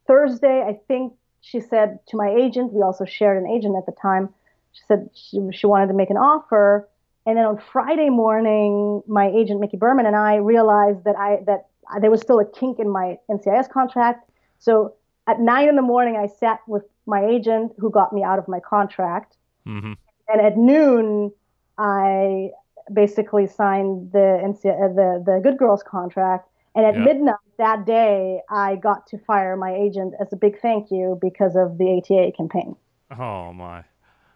[0.07, 3.93] Thursday, I think she said to my agent, we also shared an agent at the
[3.99, 4.29] time.
[4.73, 6.89] She said she, she wanted to make an offer.
[7.25, 11.67] And then on Friday morning, my agent Mickey Berman and I realized that I that
[12.01, 14.29] there was still a kink in my NCIS contract.
[14.59, 14.95] So
[15.27, 18.47] at nine in the morning, I sat with my agent who got me out of
[18.47, 19.37] my contract.
[19.67, 19.93] Mm-hmm.
[20.29, 21.31] And at noon,
[21.77, 22.49] I
[22.93, 26.49] basically signed the NCIS, the the Good Girls contract.
[26.75, 30.89] And at midnight that day, I got to fire my agent as a big thank
[30.89, 32.75] you because of the ATA campaign.
[33.11, 33.83] Oh my!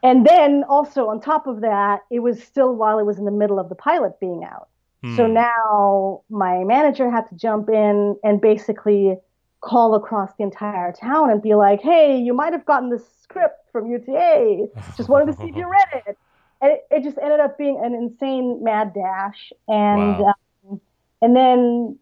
[0.03, 3.31] And then also on top of that, it was still while it was in the
[3.31, 4.69] middle of the pilot being out.
[5.07, 5.27] So Hmm.
[5.27, 9.17] now my manager had to jump in and basically
[9.61, 13.55] call across the entire town and be like, "Hey, you might have gotten this script
[13.71, 14.67] from UTA.
[14.97, 16.17] Just wanted to see if you read it."
[16.61, 19.51] And it, it just ended up being an insane mad dash.
[19.67, 20.27] And Wow.
[20.69, 20.81] um,
[21.21, 21.99] and then,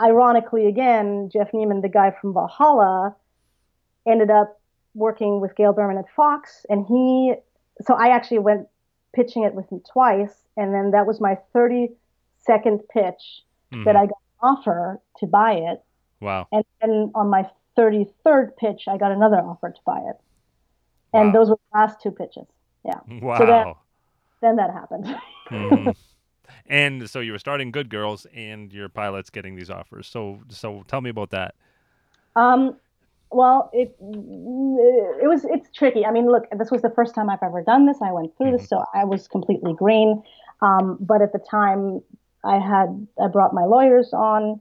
[0.00, 3.16] ironically, again, Jeff Neiman, the guy from Valhalla,
[4.06, 4.58] ended up
[4.94, 7.34] working with Gail Berman at Fox, and he.
[7.82, 8.68] So I actually went
[9.14, 13.84] pitching it with him twice, and then that was my 32nd pitch Mhm.
[13.84, 15.82] that I got an offer to buy it,
[16.20, 16.46] Wow.
[16.52, 20.16] and then on my 33rd pitch, I got another offer to buy it,
[21.12, 21.32] and Wow.
[21.32, 22.46] those were the last two pitches.
[22.84, 23.38] Yeah, Wow.
[23.38, 23.76] So that-
[24.40, 25.04] then that happened.
[25.48, 25.96] Mhm.
[26.66, 30.06] And so you were starting Good Girls, and your pilot's getting these offers.
[30.06, 31.54] So, so tell me about that.
[32.36, 32.78] Um,
[33.32, 36.04] well, it it was it's tricky.
[36.04, 37.98] I mean, look, this was the first time I've ever done this.
[38.02, 40.22] I went through this, so I was completely green.
[40.60, 42.00] Um, but at the time,
[42.44, 44.60] I had I brought my lawyers on,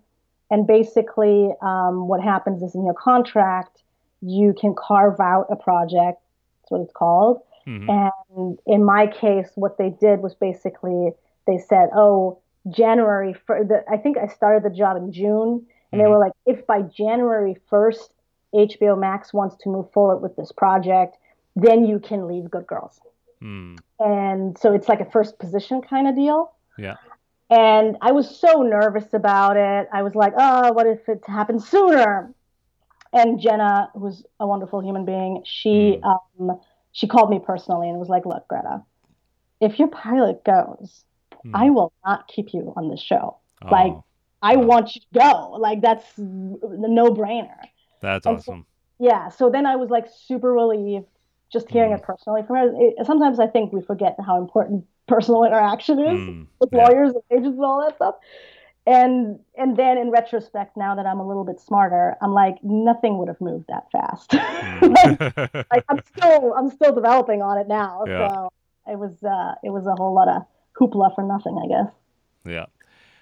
[0.49, 3.83] and basically, um, what happens is in your contract,
[4.21, 6.21] you can carve out a project.
[6.61, 7.41] That's what it's called.
[7.67, 7.89] Mhm.
[8.37, 11.13] And in my case, what they did was basically
[11.47, 12.37] they said, "Oh,
[12.69, 16.09] January for the I think I started the job in June, and they Mhm.
[16.11, 18.13] were like, if by January first
[18.53, 21.17] HBO Max wants to move forward with this project,
[21.55, 22.99] then you can leave Good Girls."
[23.39, 23.75] Hmm.
[23.99, 26.51] And so it's like a first position kind of deal.
[26.77, 26.95] Yeah.
[27.49, 29.87] And I was so nervous about it.
[29.91, 32.33] I was like, "Oh, what if it happens sooner?"
[33.13, 36.59] And Jenna, who's a wonderful human being, she um,
[36.93, 38.83] she called me personally and was like, "Look, Greta,
[39.59, 41.03] if your pilot goes,
[41.43, 41.55] Hmm.
[41.55, 43.37] I will not keep you on the show.
[43.69, 44.03] like, Oh,
[44.41, 44.65] I Wow.
[44.65, 45.51] want you to go.
[45.59, 47.57] Like that's a no-brainer."
[48.01, 48.65] That's and so- awesome.
[48.99, 49.29] Yeah.
[49.29, 51.07] So then I was like super relieved
[51.51, 51.97] just hearing Mhm.
[51.97, 52.71] it personally from her.
[52.75, 56.43] It, sometimes I think we forget how important personal interaction is Hmm.
[56.59, 56.87] with Yeah.
[56.87, 58.15] lawyers and agents and all that stuff.
[58.87, 63.17] And and then in retrospect, now that I'm a little bit smarter, I'm like nothing
[63.17, 64.33] would have moved that fast.
[64.33, 65.57] like, Hmm.
[65.71, 68.03] like, I'm still I'm still developing on it now.
[68.07, 68.29] Yeah.
[68.29, 68.51] So
[68.87, 70.43] it was uh, it was a whole lot of
[70.79, 71.93] hoopla for nothing, I guess.
[72.45, 72.65] Yeah.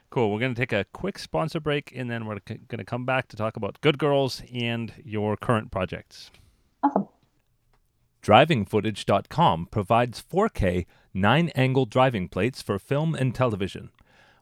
[0.10, 0.32] Cool.
[0.32, 3.28] We're going to take a quick sponsor break and then we're going to come back
[3.28, 6.32] to talk about Good Girls and your current projects.
[6.82, 7.08] Awesome.
[8.24, 13.90] DrivingFootage.com provides 4K 9 angle driving plates for film and television.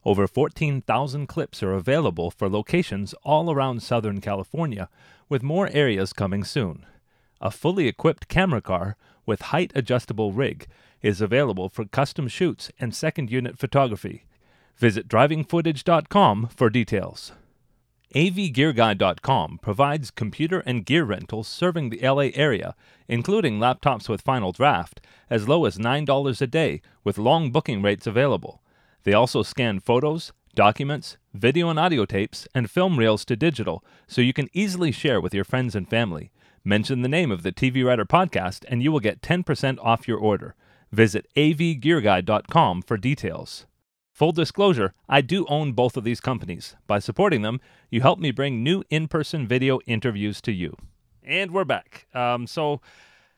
[0.04, 4.90] Over 14,000 clips are available for locations all around Southern California,
[5.30, 6.86] with more areas coming soon.
[7.42, 8.96] A fully equipped camera car
[9.26, 10.68] with height adjustable rig
[11.02, 14.26] is available for custom shoots and second unit photography.
[14.78, 17.32] Visit drivingfootage.com for details.
[18.16, 22.76] AVGearGuide.com provides computer and gear rentals serving the LA area,
[23.08, 28.08] including laptops with Final Draft, as low as $9 a day with long booking rates
[28.08, 28.62] available.
[29.04, 34.22] They also scan photos, documents, video and audio tapes, and film reels to digital so
[34.22, 36.32] you can easily share with your friends and family.
[36.64, 40.18] Mention the name of the TV Writer podcast and you will get 10% off your
[40.18, 40.56] order.
[40.92, 43.66] Visit avgearguide.com for details.
[44.18, 46.76] Full disclosure, I do own both of these companies.
[46.88, 47.62] By supporting them,
[47.92, 50.76] you help me bring new in person video interviews to you.
[51.24, 52.08] And we're back.
[52.16, 52.82] Um, so,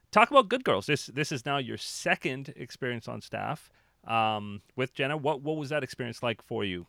[0.09, 0.85] talk about Good Girls.
[0.85, 3.69] This this is now your second experience on staff
[4.07, 5.17] um, with Jenna.
[5.17, 6.87] What what was that experience like for you?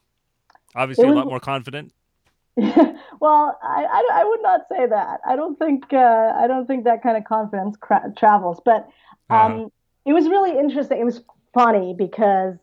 [0.77, 1.93] Obviously, It a lot more confident.
[2.57, 5.19] well, I, I, I would not say that.
[5.27, 8.61] I don't think uh, I don't think that kind of confidence cra- travels.
[8.65, 8.89] But
[9.31, 9.69] um, Uh-huh.
[10.05, 11.01] it was really interesting.
[11.01, 12.57] It was funny because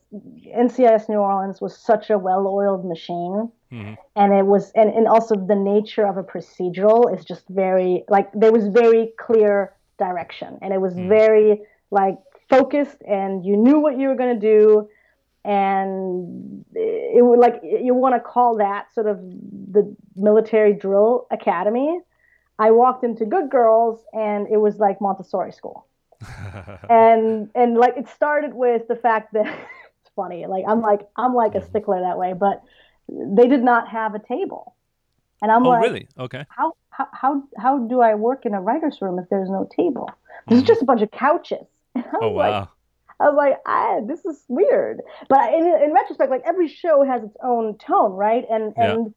[0.55, 3.97] NCIS New Orleans was such a well-oiled machine, Mhm.
[4.15, 8.31] and it was and, and also the nature of a procedural is just very like
[8.33, 11.09] there was very clear direction, and it was Mm.
[11.09, 11.61] very
[11.91, 12.17] like
[12.49, 14.87] focused, and you knew what you were going to do.
[15.45, 19.17] And it would like you want to call that sort of
[19.71, 22.01] the military drill academy.
[22.59, 25.85] I walked into good girls and it was like montessori school
[26.89, 29.45] and and like it started with the fact that
[30.01, 32.63] it's funny like i'm like i'm like a stickler that way but
[33.09, 34.75] they did not have a table
[35.41, 36.07] and i'm oh, like really?
[36.17, 36.43] Okay.
[36.49, 40.09] how, how how how do i work in a writer's room if there's no table
[40.47, 40.67] there's Mhm.
[40.67, 41.65] just a bunch of couches
[41.95, 42.69] Oh, was like, wow.
[43.19, 45.01] I was like, ah, this is weird.
[45.27, 48.45] But in, in retrospect, like every show has its own tone, right?
[48.47, 48.93] And Yeah.
[48.93, 49.13] and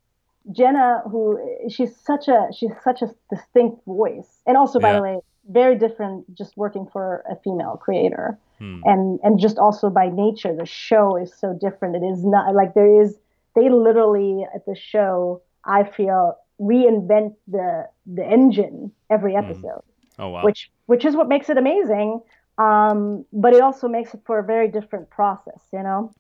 [0.53, 1.39] Jenna, who
[1.69, 4.97] she's such a she's such a distinct voice, and also by Yeah.
[4.97, 5.19] the way,
[5.49, 8.81] very different just working for a female creator, Hmm.
[8.85, 11.97] and and just also by nature, the show is so different.
[11.97, 13.19] It is not like there is
[13.55, 19.39] they literally at the show, I feel reinvent the the engine every Mhm.
[19.43, 19.83] episode
[20.19, 20.45] Oh, wow.
[20.45, 22.21] which which is what makes it amazing.
[22.59, 26.11] Um, but it also makes it for a very different process, you know.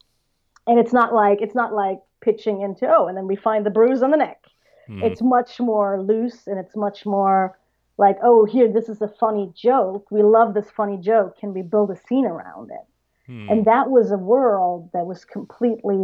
[0.66, 3.70] And it's not like it's not like pitching into oh, and then we find the
[3.70, 4.40] bruise on the neck.
[4.88, 5.02] Mm.
[5.02, 7.58] It's much more loose and it's much more
[8.00, 10.10] like oh, here this is a funny joke.
[10.10, 11.38] We love this funny joke.
[11.38, 13.30] Can we build a scene around it?
[13.30, 13.52] Mm.
[13.52, 15.98] And that was a world that was completely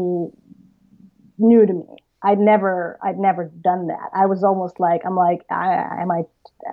[1.38, 1.96] new to me.
[2.22, 4.10] I'd never I'd never done that.
[4.14, 6.24] I was almost like I'm like I, am I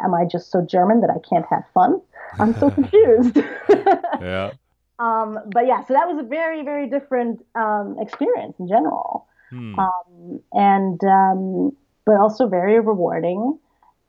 [0.03, 2.01] am I just so German that I can't have fun?
[2.37, 3.37] I'm so confused.
[4.21, 4.51] yeah.
[4.99, 9.79] Um, but yeah, so that was a very very different um, experience in general, hmm.
[9.79, 13.57] um, and um, but also very rewarding,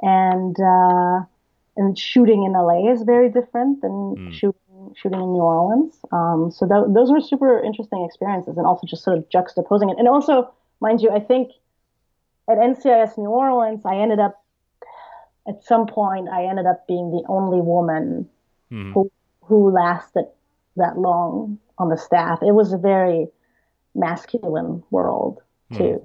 [0.01, 1.25] and uh,
[1.77, 4.31] and shooting in LA is very different than hmm.
[4.31, 4.61] shooting
[4.97, 5.95] shooting in New Orleans.
[6.13, 9.99] Um, so th- those were super interesting experiences, and also just sort of juxtaposing it,
[9.99, 11.53] and also mind you, I think
[12.49, 14.43] at NCIS New Orleans, I ended up
[15.49, 18.29] at some point I ended up being the only woman
[18.71, 18.93] mm.
[18.93, 19.11] who
[19.43, 20.27] who lasted
[20.77, 22.41] that long on the staff.
[22.43, 23.29] It was a very
[23.95, 25.41] masculine world
[25.73, 25.79] mm.
[25.79, 26.03] to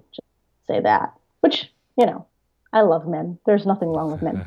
[0.67, 2.25] say that, which you know,
[2.73, 3.39] I love men.
[3.45, 4.45] There's nothing wrong with men.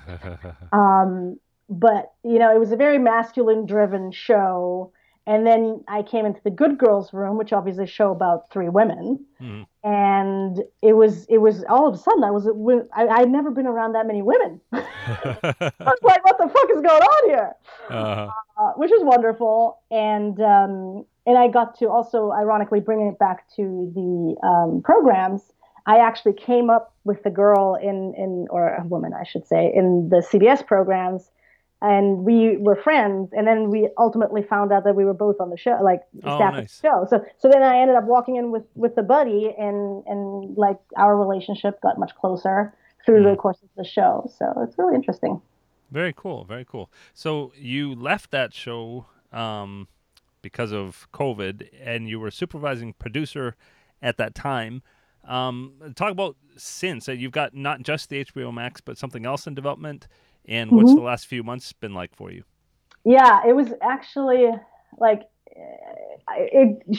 [0.72, 4.92] um, but you know, it was a very masculine driven show
[5.26, 9.24] and then I came into the good girls room, which obviously show about three women,
[9.40, 9.66] mm.
[9.84, 12.48] and it was it was all of a sudden I was
[12.92, 14.60] I I'd never been around that many women.
[14.72, 14.82] I
[15.78, 17.52] was like, what the fuck is going on here?
[17.88, 18.30] Uh-huh.
[18.58, 23.48] Uh, which was wonderful, and um, and I got to also ironically bringing it back
[23.56, 25.52] to the um, programs.
[25.86, 29.72] I actually came up with the girl in in or a woman I should say
[29.74, 31.30] in the CBS programs
[31.82, 35.50] and we were friends and then we ultimately found out that we were both on
[35.50, 36.78] the show like oh, staff nice.
[36.78, 37.06] the show.
[37.10, 40.78] So so then i ended up walking in with with the buddy and and like
[40.96, 42.72] our relationship got much closer
[43.04, 43.30] through mm.
[43.30, 44.30] the course of the show.
[44.38, 45.42] So it's really interesting.
[45.90, 46.90] Very cool very cool.
[47.12, 49.88] So you left that show um,
[50.40, 53.56] because of covid and you were supervising producer
[54.00, 54.82] at that time
[55.24, 59.46] um, talk about since uh, you've got not just the hbo max but something else
[59.46, 60.08] in development
[60.46, 60.96] and what's mm-hmm.
[60.96, 62.44] the last few months been like for you?
[63.04, 64.50] Yeah, it was actually
[64.98, 65.22] like
[66.36, 66.98] it,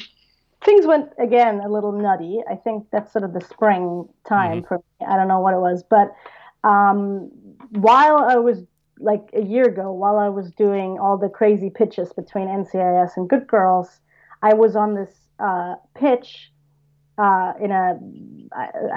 [0.64, 2.42] things went again a little nutty.
[2.50, 4.68] I think that's sort of the spring time mm-hmm.
[4.68, 5.08] for me.
[5.08, 6.14] I don't know what it was, but
[6.64, 7.32] um,
[7.72, 8.64] while I was
[9.00, 13.30] like a year ago, while I was doing all the crazy pitches between NCIS and
[13.30, 14.00] Good Girls,
[14.42, 16.52] I was on this uh, pitch
[17.18, 17.98] uh, in a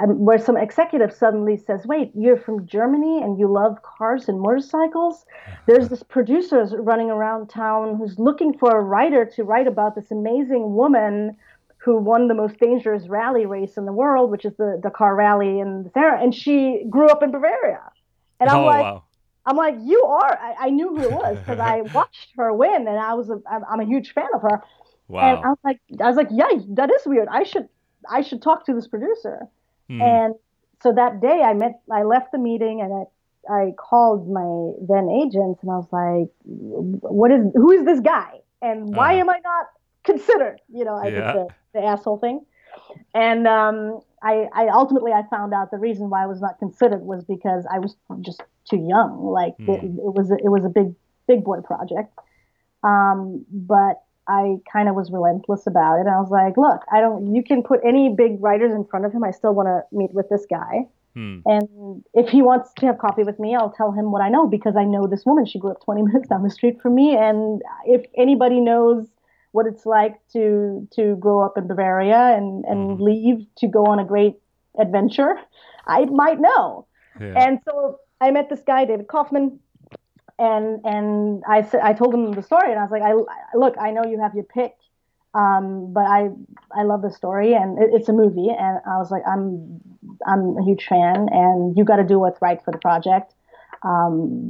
[0.05, 5.25] where some executive suddenly says, "Wait, you're from Germany and you love cars and motorcycles."
[5.65, 10.11] There's this producer running around town who's looking for a writer to write about this
[10.11, 11.35] amazing woman
[11.77, 15.59] who won the most dangerous rally race in the world, which is the Dakar Rally
[15.59, 17.81] in the era, and she grew up in Bavaria.
[18.39, 19.03] And I'm oh, like, wow.
[19.45, 20.37] I'm like, you are.
[20.37, 23.39] I, I knew who it was because I watched her win, and I was a,
[23.49, 24.61] I'm a huge fan of her.
[25.07, 25.35] Wow.
[25.35, 27.27] And I was like, I was like, yeah, that is weird.
[27.31, 27.69] I should
[28.09, 29.47] I should talk to this producer.
[29.89, 30.01] Mm.
[30.01, 30.35] And
[30.81, 35.09] so that day I met, I left the meeting and I, I called my then
[35.09, 38.39] agent and I was like, what is, who is this guy?
[38.61, 39.67] And why uh, am I not
[40.03, 40.59] considered?
[40.73, 41.11] You know, I yeah.
[41.11, 42.45] did the, the asshole thing.
[43.13, 47.01] And um, I, I ultimately I found out the reason why I was not considered
[47.01, 49.23] was because I was just too young.
[49.23, 49.69] Like mm.
[49.69, 50.93] it, it, was a, it was a big
[51.27, 52.17] big boy project.
[52.83, 56.07] Um, but I kind of was relentless about it.
[56.07, 59.13] I was like, look, I don't, you can put any big writers in front of
[59.13, 59.23] him.
[59.23, 60.87] I still want to meet with this guy.
[61.13, 61.39] Hmm.
[61.45, 64.45] And if he wants to have coffee with me, I'll tell him what I know
[64.47, 65.45] because I know this woman.
[65.45, 67.15] She grew up 20 minutes down the street from me.
[67.15, 69.07] And if anybody knows
[69.51, 73.03] what it's like to, to grow up in Bavaria and, and hmm.
[73.03, 74.35] leave to go on a great
[74.77, 75.35] adventure,
[75.87, 76.85] I might know.
[77.19, 77.33] Yeah.
[77.35, 79.59] And so I met this guy, David Kaufman,
[80.39, 83.13] and and I said I told him the story, and I was like, I
[83.57, 84.75] look, I know you have your pick,
[85.33, 86.29] um, but I
[86.71, 89.79] I love the story, and it, it's a movie, and I was like, I'm
[90.25, 93.33] I'm a huge fan, and you got to do what's right for the project.
[93.83, 94.47] Um,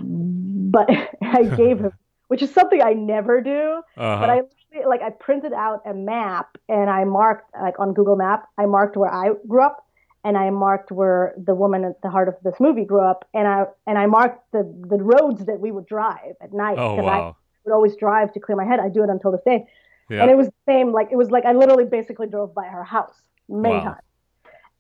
[0.72, 0.90] but
[1.22, 1.92] I gave him,
[2.28, 4.20] which is something I never do, uh-huh.
[4.20, 4.42] but I
[4.86, 8.98] like I printed out a map and I marked like on Google Map, I marked
[8.98, 9.87] where I grew up
[10.28, 13.48] and I marked where the woman at the heart of this movie grew up, and
[13.48, 17.04] I and I marked the the roads that we would drive at night because oh,
[17.04, 17.30] wow.
[17.30, 18.82] I would always drive to clear my head.
[18.82, 19.66] I do it until this day,
[20.10, 20.22] yeah.
[20.22, 20.92] and it was the same.
[20.92, 23.16] Like it was like I literally basically drove by her house
[23.48, 23.84] many wow.
[23.84, 24.02] times.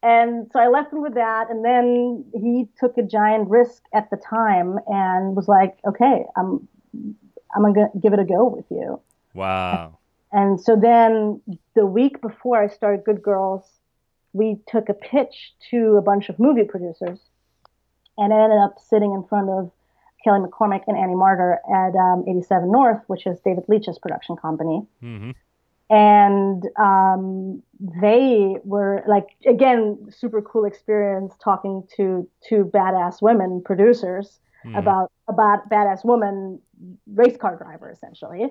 [0.03, 4.09] And so I left him with that, and then he took a giant risk at
[4.09, 6.67] the time and was like, "Okay, I'm
[7.55, 8.99] I'm gonna give it a go with you."
[9.33, 9.97] Wow.
[10.33, 11.41] And so then
[11.73, 13.63] the week before I started Good Girls,
[14.37, 17.19] we took a pitch to a bunch of movie producers
[18.17, 19.71] and I ended up sitting in front of
[20.23, 24.85] Kelly McCormick and Annie Martyr at um, 87 North, which is David Leitch's production company.
[24.99, 25.31] hmm
[25.89, 34.39] And um, they were like, again, super cool experience talking to two badass women producers
[34.65, 34.79] Mhm.
[34.79, 36.59] about about badass woman
[37.13, 38.43] race car driver essentially.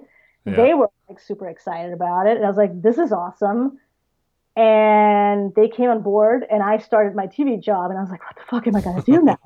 [0.44, 0.56] Yeah.
[0.56, 3.78] They were like super excited about it, and I was like, "This is awesome."
[4.56, 8.22] And they came on board, and I started my TV job, and I was like,
[8.24, 9.38] "What the fuck am I gonna do now?"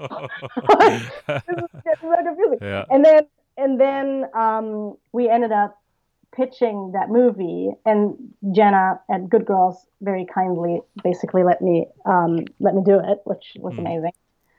[1.26, 2.58] this is getting so confusing.
[2.62, 2.84] yeah.
[2.90, 5.76] And then and then um, we ended up
[6.32, 8.16] pitching that movie, and
[8.52, 13.56] Jenna at Good Girls very kindly basically let me um, let me do it, which
[13.58, 13.78] was Mm.
[13.80, 14.12] amazing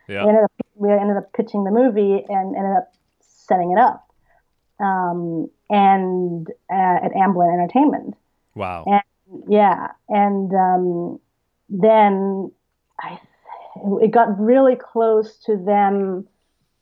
[0.09, 0.23] Yeah.
[0.23, 2.91] we ended up we ended up pitching the movie and ended up
[3.21, 4.05] setting it up
[4.81, 8.15] um, and uh, at Amblin Entertainment.
[8.55, 8.83] Wow.
[9.47, 11.19] Yeah, and um,
[11.69, 12.51] then
[12.99, 13.19] I
[14.01, 16.27] it got really close to them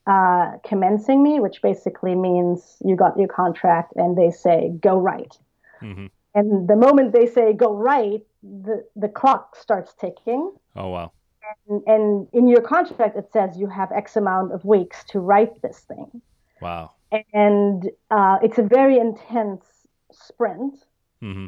[0.07, 5.37] uh, commencing me, which basically means you got your contract and they say go right.
[5.79, 11.11] hmm And the moment they say go right, the the clock starts ticking Oh wow.
[11.67, 15.61] and, and in your contract it says you have x amount of weeks to write
[15.61, 16.21] this thing
[16.61, 16.91] Wow.
[17.33, 19.65] and uh, it's a very intense
[20.11, 20.75] sprint
[21.21, 21.47] hmm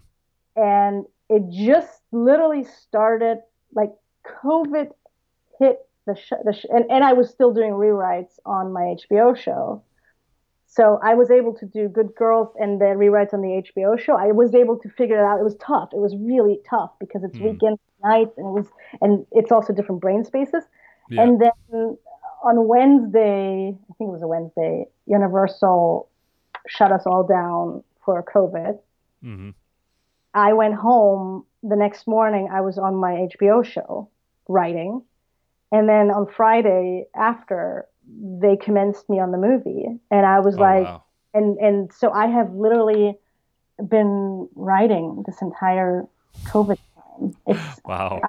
[0.56, 3.40] and it just literally started
[3.74, 3.92] like
[4.44, 4.90] covid
[5.60, 9.36] hit the, sh- the sh- and, and i was still doing rewrites on my hbo
[9.36, 9.82] show
[10.68, 14.16] so i was able to do good girls and the rewrites on the hbo show
[14.18, 17.24] i was able to figure it out it was tough it was really tough because
[17.24, 17.46] it's Hmm.
[17.46, 18.68] weekends nights and it was
[19.02, 20.64] and it's also different brain spaces
[21.10, 21.24] Yeah.
[21.24, 21.98] and then
[22.44, 26.10] on Wednesday, I think it was a Wednesday, Universal
[26.68, 28.80] shut us all down for COVID.
[29.22, 29.52] hmm
[30.34, 32.50] I went home the next morning.
[32.52, 34.10] I was on my HBO show
[34.48, 35.04] writing.
[35.72, 39.86] And then on Friday after, they commenced me on the movie.
[40.10, 41.04] And I was Oh, like, wow.
[41.34, 43.18] and, and so I have literally
[43.88, 46.06] been writing this entire
[46.46, 47.36] COVID time.
[47.48, 48.22] It's, Wow.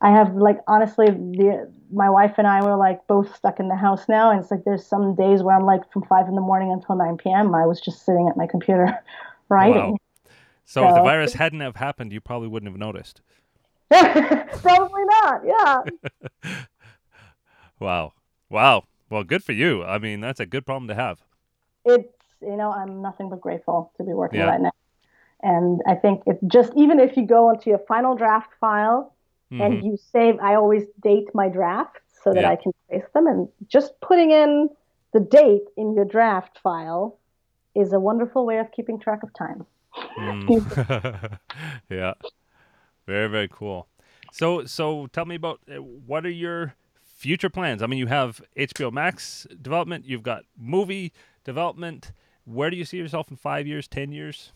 [0.00, 3.76] I have like honestly, the my wife and I were like both stuck in the
[3.76, 6.40] house now, and it's like there's some days where I'm like from five in the
[6.40, 7.54] morning until nine p.m.
[7.54, 8.98] I was just sitting at my computer
[9.50, 9.92] writing.
[9.92, 9.96] Wow.
[10.70, 13.22] So if the virus hadn't have happened, you probably wouldn't have noticed.
[13.90, 15.40] Probably not.
[15.44, 15.82] Yeah.
[17.80, 18.12] Wow.
[18.50, 18.84] Wow.
[19.08, 19.82] Well, good for you.
[19.82, 21.22] I mean, that's a good problem to have.
[21.86, 22.12] It's
[22.42, 24.50] you know I'm nothing but grateful to be working Yeah.
[24.50, 24.72] right now,
[25.42, 29.14] and I think it just even if you go into your final draft file
[29.50, 29.64] Mhm.
[29.64, 32.50] and you save, I always date my drafts so that Yeah.
[32.50, 34.68] I can trace them, and just putting in
[35.14, 37.18] the date in your draft file
[37.74, 39.66] is a wonderful way of keeping track of time.
[40.18, 41.38] Mm.
[41.90, 42.14] yeah.
[43.06, 43.88] Very very cool.
[44.32, 47.82] So so tell me about uh, what are your future plans?
[47.82, 51.12] I mean, you have HBO Max development, you've got movie
[51.44, 52.12] development.
[52.44, 54.52] Where do you see yourself in 5 years, 10 years?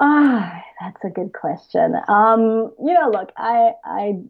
[0.00, 1.94] Ah, that's a good question.
[2.08, 4.20] Um, you know, look, I I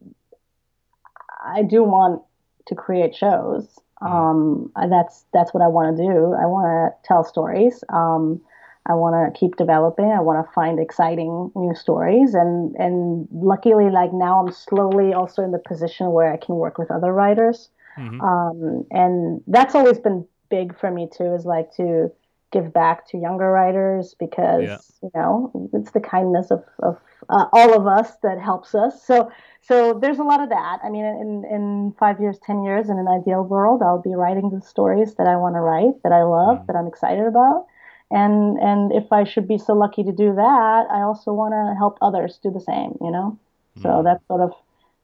[1.45, 2.23] I do want
[2.67, 3.79] to create shows.
[4.01, 6.35] Um, that's that's what I want to do.
[6.35, 7.85] I want to tell stories.
[7.89, 8.41] Um,
[8.87, 10.07] I want to keep developing.
[10.11, 15.43] I want to find exciting new stories, and and luckily, like now, I'm slowly also
[15.43, 17.71] in the position where I can work with other writers.
[17.97, 18.21] Mhm.
[18.21, 22.11] Um, and that's always been big for me too, is like to
[22.51, 24.79] give back to younger writers because Yeah.
[25.03, 26.99] you know it's the kindness of, of
[27.31, 29.03] uh, all of us that helps us.
[29.03, 29.31] So
[29.63, 30.81] so there's a lot of that.
[30.83, 34.51] I mean, in in five years, ten years, in an ideal world, I'll be writing
[34.51, 36.67] the stories that I want to write, that I love, Mhm.
[36.67, 37.67] that I'm excited about.
[38.13, 41.75] And and if I should be so lucky to do that, I also want to
[41.79, 42.97] help others do the same.
[43.01, 43.39] You know,
[43.83, 44.05] so Mm.
[44.05, 44.53] that's sort of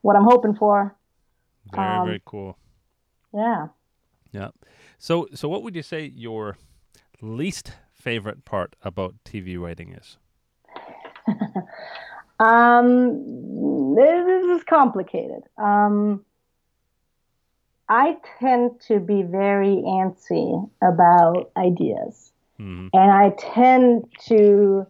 [0.03, 0.95] what I'm hoping for.
[1.73, 2.59] Very um, very cool.
[3.35, 3.69] Yeah.
[4.33, 4.51] Yeah.
[4.99, 6.59] So so what would you say your
[7.21, 10.19] least favorite part about TV writing is?
[12.41, 15.43] Um, this is complicated.
[15.57, 16.25] Um,
[17.89, 22.91] I tend to be very antsy about ideas, Mhm.
[22.93, 24.87] and I tend to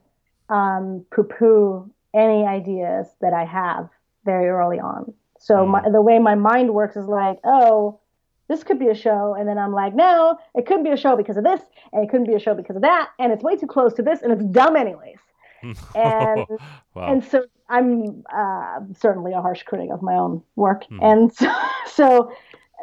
[0.48, 3.90] um, poo-poo any ideas that I have
[4.24, 5.12] very early on.
[5.38, 8.00] So my, the way my mind works is like, oh,
[8.48, 11.16] this could be a show, and then I'm like, no, it couldn't be a show
[11.16, 11.60] because of this,
[11.92, 14.02] and it couldn't be a show because of that, and it's way too close to
[14.02, 15.18] this, and it's dumb anyways.
[15.94, 16.46] And-
[16.94, 17.12] wow.
[17.12, 20.98] And so I'm uh, certainly a harsh critic of my own work, Mhm.
[21.02, 21.52] and so,
[21.86, 22.32] so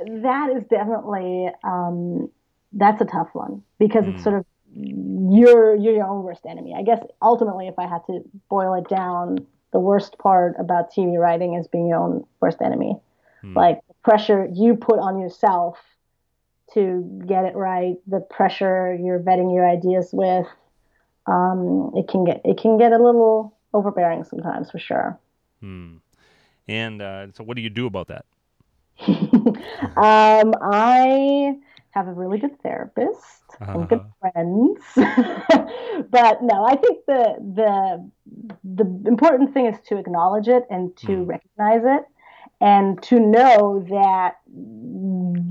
[0.08, 2.30] that is definitely um,
[2.74, 4.14] that's a tough one because Mm.
[4.14, 6.74] it's sort of you're you're your own worst enemy.
[6.78, 11.18] I guess ultimately, if I had to boil it down, the worst part about TV
[11.18, 12.98] writing is being your own worst enemy.
[13.44, 13.56] Mm.
[13.56, 15.78] Like the pressure you put on yourself
[16.74, 20.48] to get it right, the pressure you're vetting your ideas with,
[21.28, 25.18] um, it can get it can get a little overbearing sometimes for sure.
[25.62, 25.98] Hmm.
[26.68, 28.26] And uh, so, what do you do about that?
[29.08, 31.58] um, I
[31.96, 33.72] have a really good therapist uh-huh.
[33.72, 34.32] and good uh-huh.
[34.32, 34.82] friends.
[36.10, 38.12] but no, I think the the
[38.64, 41.28] the important thing is to acknowledge it and to mm.
[41.28, 42.04] recognize it
[42.62, 44.38] and to know that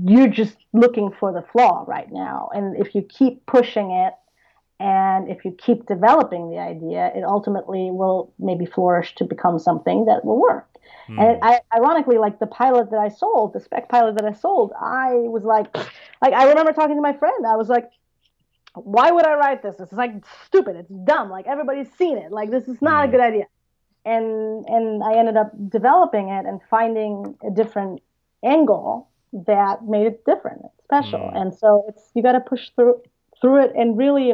[0.07, 2.49] you're just looking for the flaw right now.
[2.53, 4.13] And if you keep pushing it
[4.79, 10.05] and if you keep developing the idea, it ultimately will maybe flourish to become something
[10.05, 10.67] that will work.
[11.07, 11.19] Hmm.
[11.19, 14.73] And I, ironically, like the pilot that I sold, the spec pilot that I sold,
[14.79, 15.73] I was like,
[16.21, 17.45] like I remember talking to my friend.
[17.45, 17.89] I was like,
[18.73, 19.75] why would I write this?
[19.77, 20.11] This is like
[20.45, 20.75] stupid.
[20.75, 21.29] It's dumb.
[21.29, 22.31] Like everybody's seen it.
[22.31, 23.09] Like this is not hmm.
[23.09, 23.45] a good idea.
[24.03, 28.01] And and I ended up developing it and finding a different
[28.43, 31.29] angle that made it different, special.
[31.29, 31.37] Hmm.
[31.37, 33.01] And so it's you got to push through
[33.41, 34.33] through it and really,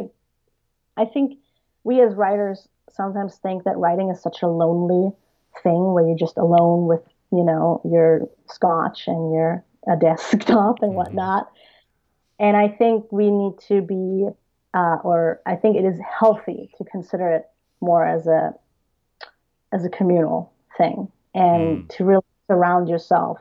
[0.96, 1.38] I think
[1.84, 5.10] we as writers sometimes think that writing is such a lonely
[5.62, 10.90] thing where you're just alone with you know your scotch and your a desktop and
[10.90, 10.96] mm-hmm.
[10.96, 11.50] whatnot.
[12.38, 14.28] And I think we need to be,
[14.74, 17.48] uh, or I think it is healthy to consider it
[17.80, 18.54] more as a
[19.72, 21.88] as a communal thing and mm.
[21.96, 23.38] to really surround yourself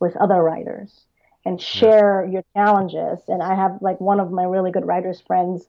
[0.00, 1.06] with other writers
[1.46, 2.32] and share yes.
[2.32, 3.20] your challenges.
[3.28, 5.66] And I have like one of my really good writers friends.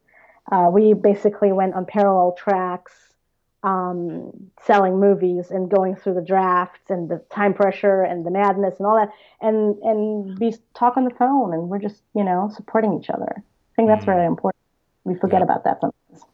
[0.51, 2.93] Uh, we basically went on parallel tracks
[3.63, 8.75] um, selling movies and going through the drafts and the time pressure and the madness
[8.77, 9.09] and all that,
[9.41, 13.33] and and we talk on the phone and we're just you know supporting each other.
[13.37, 14.07] I think that's mm.
[14.07, 14.61] very important.
[15.05, 15.45] We forget yeah.
[15.45, 16.25] about that sometimes.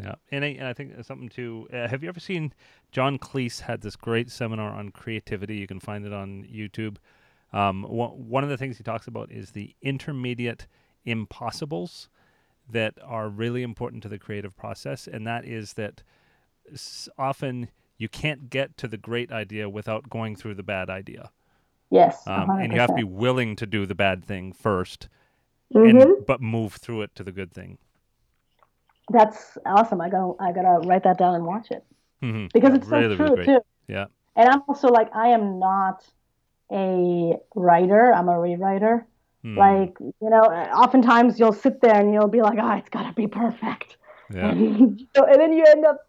[0.00, 1.68] Yeah, and I, and I think something too.
[1.72, 2.54] Uh, have you ever seen
[2.92, 5.56] John Cleese had this great seminar on creativity?
[5.56, 6.96] You can find it on YouTube.
[7.52, 10.66] Um, one, one of the things he talks about is the intermediate
[11.04, 12.08] impossibles
[12.72, 16.02] that are really important to the creative process, and that is that
[17.18, 17.68] often
[17.98, 21.30] you can't get to the great idea without going through the bad idea.
[21.90, 25.08] Yes, um, and you have to be willing to do the bad thing 1st
[25.74, 25.98] mm-hmm.
[25.98, 27.78] and but move through it to the good thing.
[29.10, 30.00] That's awesome.
[30.00, 31.84] I got I gotta write that down and watch it
[32.22, 32.46] mm-hmm.
[32.54, 33.60] because yeah, it's so really, true really too.
[33.88, 34.06] Yeah,
[34.36, 36.04] and I'm also like I am not
[36.70, 38.12] a writer.
[38.12, 39.04] I'm a rewriter.
[39.42, 39.58] Hmm.
[39.58, 43.26] Like you know, oftentimes you'll sit there and you'll be like, "Oh, it's gotta be
[43.26, 43.96] perfect,"
[44.32, 44.50] yeah.
[44.50, 46.06] and, and then you end up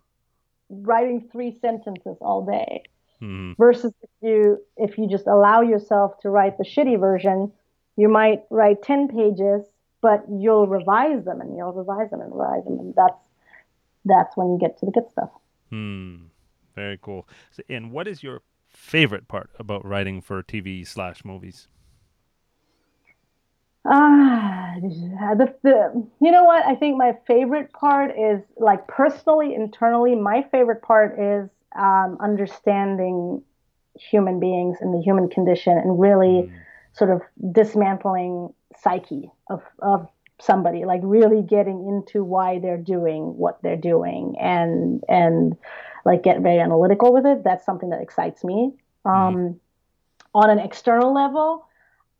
[0.71, 2.83] writing three sentences all day
[3.21, 3.53] mm-hmm.
[3.57, 7.51] versus if you if you just allow yourself to write the shitty version
[7.97, 9.65] you might write 10 pages
[10.01, 13.21] but you'll revise them and you'll revise them and revise them and that's
[14.05, 15.29] that's when you get to the good stuff
[15.69, 16.15] hmm
[16.73, 21.67] very cool so, and what is your favorite part about writing for tv slash movies
[23.83, 26.65] Ah, the, the, you know what?
[26.65, 33.41] I think my favorite part is like personally, internally, my favorite part is um, understanding
[33.95, 36.51] human beings and the human condition and really mm.
[36.93, 37.21] sort of
[37.51, 40.07] dismantling psyche of, of
[40.39, 45.57] somebody, like really getting into why they're doing what they're doing and, and
[46.05, 47.43] like get very analytical with it.
[47.43, 48.73] That's something that excites me.
[49.05, 49.11] Mm.
[49.11, 49.59] Um,
[50.33, 51.65] on an external level,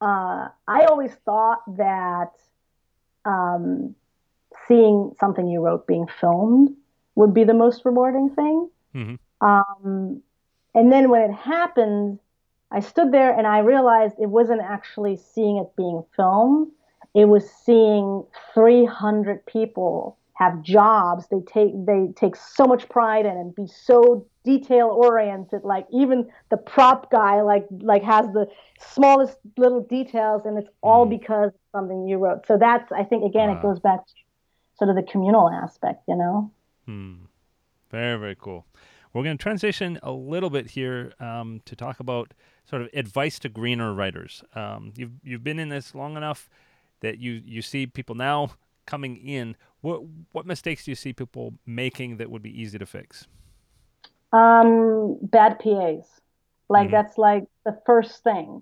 [0.02, 2.32] uh, I always thought that
[3.26, 3.96] um,
[4.68, 6.76] seeing something you wrote being filmed
[7.16, 8.70] would be the most rewarding thing.
[8.96, 9.48] Mm-hmm.
[9.48, 10.22] Um,
[10.74, 12.20] and then when it happened,
[12.72, 16.72] I stood there and I realized it wasn't actually seeing it being filmed.
[17.14, 18.24] It was seeing
[18.54, 24.26] 300 people have jobs they take they take so much pride in and be so
[24.44, 28.48] detail oriented like even the prop guy like like has the
[28.80, 31.12] smallest little details and it's all mm.
[31.12, 33.58] because of something you wrote so that's i think again wow.
[33.58, 34.14] it goes back to
[34.78, 36.52] sort of the communal aspect you know
[36.86, 37.14] hmm.
[37.92, 38.66] very very cool
[39.14, 43.38] we're going to transition a little bit here um, to talk about sort of advice
[43.38, 46.50] to greener writers um, you've you've been in this long enough
[47.02, 48.52] that you you see people now
[48.86, 50.02] coming in, what
[50.32, 53.28] what mistakes do you see people making that would be easy to fix?
[54.34, 56.22] Um, bad PAs.
[56.70, 56.92] Like mm-hmm.
[56.92, 58.62] that's like the first thing.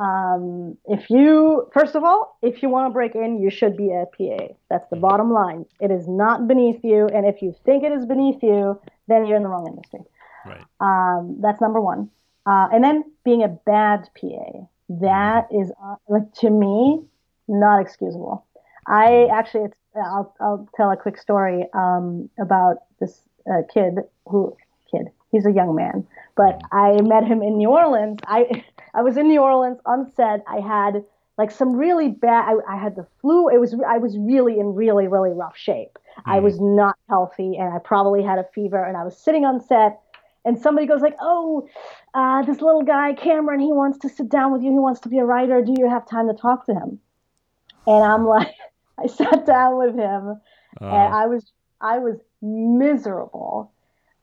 [0.00, 3.90] Um, if you first of all, if you want to break in, you should be
[3.90, 4.54] a PA.
[4.70, 5.02] That's the mm-hmm.
[5.02, 5.66] bottom line.
[5.80, 9.36] It is not beneath you, and if you think it is beneath you, then you're
[9.36, 10.00] in the wrong industry.
[10.46, 10.64] Right.
[10.80, 12.10] Um, that's number one.
[12.46, 15.62] Uh, and then being a bad PA, that mm-hmm.
[15.62, 17.04] is uh, like to me
[17.46, 18.44] not excusable.
[18.86, 23.20] I actually, I'll, I'll tell a quick story um, about this
[23.50, 24.56] uh, kid who.
[25.34, 26.06] He's a young man,
[26.36, 28.20] but I met him in New Orleans.
[28.26, 30.44] I I was in New Orleans on set.
[30.48, 31.04] I had
[31.36, 32.42] like some really bad.
[32.50, 33.48] I, I had the flu.
[33.48, 35.98] It was I was really in really really rough shape.
[36.26, 36.42] I Mm.
[36.48, 38.82] was not healthy, and I probably had a fever.
[38.84, 40.00] And I was sitting on set,
[40.44, 41.68] and somebody goes like, "Oh,
[42.14, 44.70] uh, this little guy Cameron, he wants to sit down with you.
[44.70, 45.60] He wants to be a writer.
[45.62, 47.00] Do you have time to talk to him?"
[47.86, 48.54] And I'm like,
[48.98, 50.40] I sat down with him,
[50.80, 53.72] Uh, and I was I was miserable,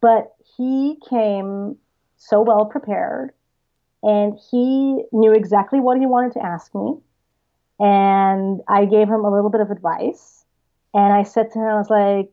[0.02, 1.78] but he came
[2.18, 3.32] so well prepared,
[4.04, 6.98] and he knew exactly what he wanted to ask me,
[7.80, 10.46] and I gave him a little bit of advice,
[10.94, 12.32] and I said to him, I was like,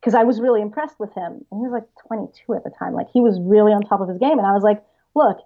[0.00, 2.94] because I was really impressed with him, and he was like 22 at the time,
[2.94, 4.82] like he was really on top of his game, and I was like,
[5.14, 5.38] look,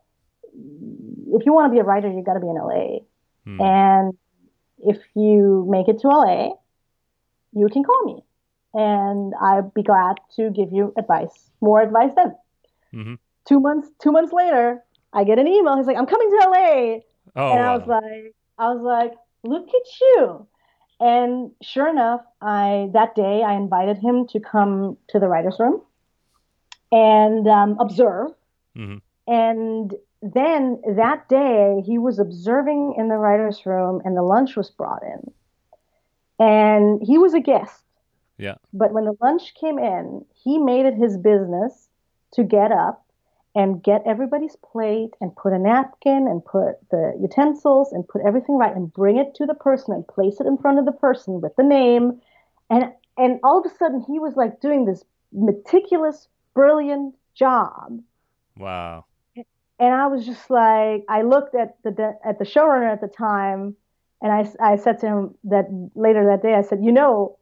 [0.52, 2.98] if you want to be a writer, you got to be in LA,
[3.44, 3.60] hmm.
[3.60, 4.18] and
[4.78, 6.50] if you make it to LA,
[7.52, 8.22] you can call me.
[8.74, 12.36] And I'd be glad to give you advice, more advice then.
[12.92, 13.18] Mhm.
[13.46, 14.82] Two months two months later,
[15.12, 15.76] I get an email.
[15.76, 17.00] He's like, I'm coming to LA.
[17.36, 18.00] oh, and I was wow.
[18.00, 19.14] like I was like,
[19.44, 20.46] look at you.
[21.00, 25.82] And sure enough, I that day I invited him to come to the writer's room
[26.90, 28.30] and um, observe.
[28.76, 29.00] Mhm.
[29.26, 34.70] And then that day, he was observing in the writer's room, and the lunch was
[34.70, 35.30] brought in.
[36.38, 37.83] And he was a guest.
[38.38, 38.56] Yeah.
[38.72, 41.88] But when the lunch came in, he made it his business
[42.32, 43.04] to get up
[43.54, 48.56] and get everybody's plate and put a napkin and put the utensils and put everything
[48.58, 51.40] right and bring it to the person and place it in front of the person
[51.40, 52.20] with the name.
[52.70, 58.02] And and all of a sudden he was like doing this meticulous, brilliant job
[58.56, 59.06] Wow.
[59.78, 63.76] and I was just like, I looked at the at the showrunner at the time,
[64.22, 67.38] and I, I said to him that later that day, I said, you know,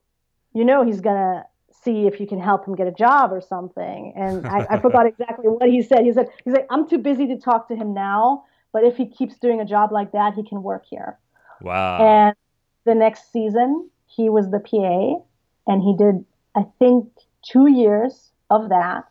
[0.55, 4.13] you know, he's gonna see if you can help him get a job or something.
[4.17, 6.05] And I, I forgot exactly what he said.
[6.05, 9.07] He said, he's like, I'm too busy to talk to him now, but if he
[9.07, 11.19] keeps doing a job like that, he can work here.
[11.61, 11.99] Wow.
[11.99, 12.37] And
[12.85, 15.23] the next season, he was the PA,
[15.67, 16.25] and he did,
[16.57, 17.09] I think,
[17.43, 19.05] two years of that,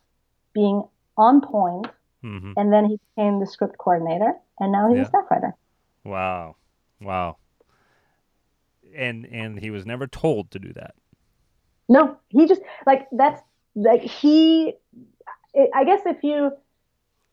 [0.54, 0.84] being
[1.18, 1.88] on point
[2.22, 5.04] hmm and then he became the script coordinator, and now he's Yeah.
[5.04, 5.56] a staff writer.
[6.04, 6.56] Wow.
[7.00, 7.38] Wow.
[8.96, 10.96] And and he was never told to do that.
[11.92, 13.42] No, he just like that's
[13.76, 14.74] like he.
[15.56, 16.52] I I guess if you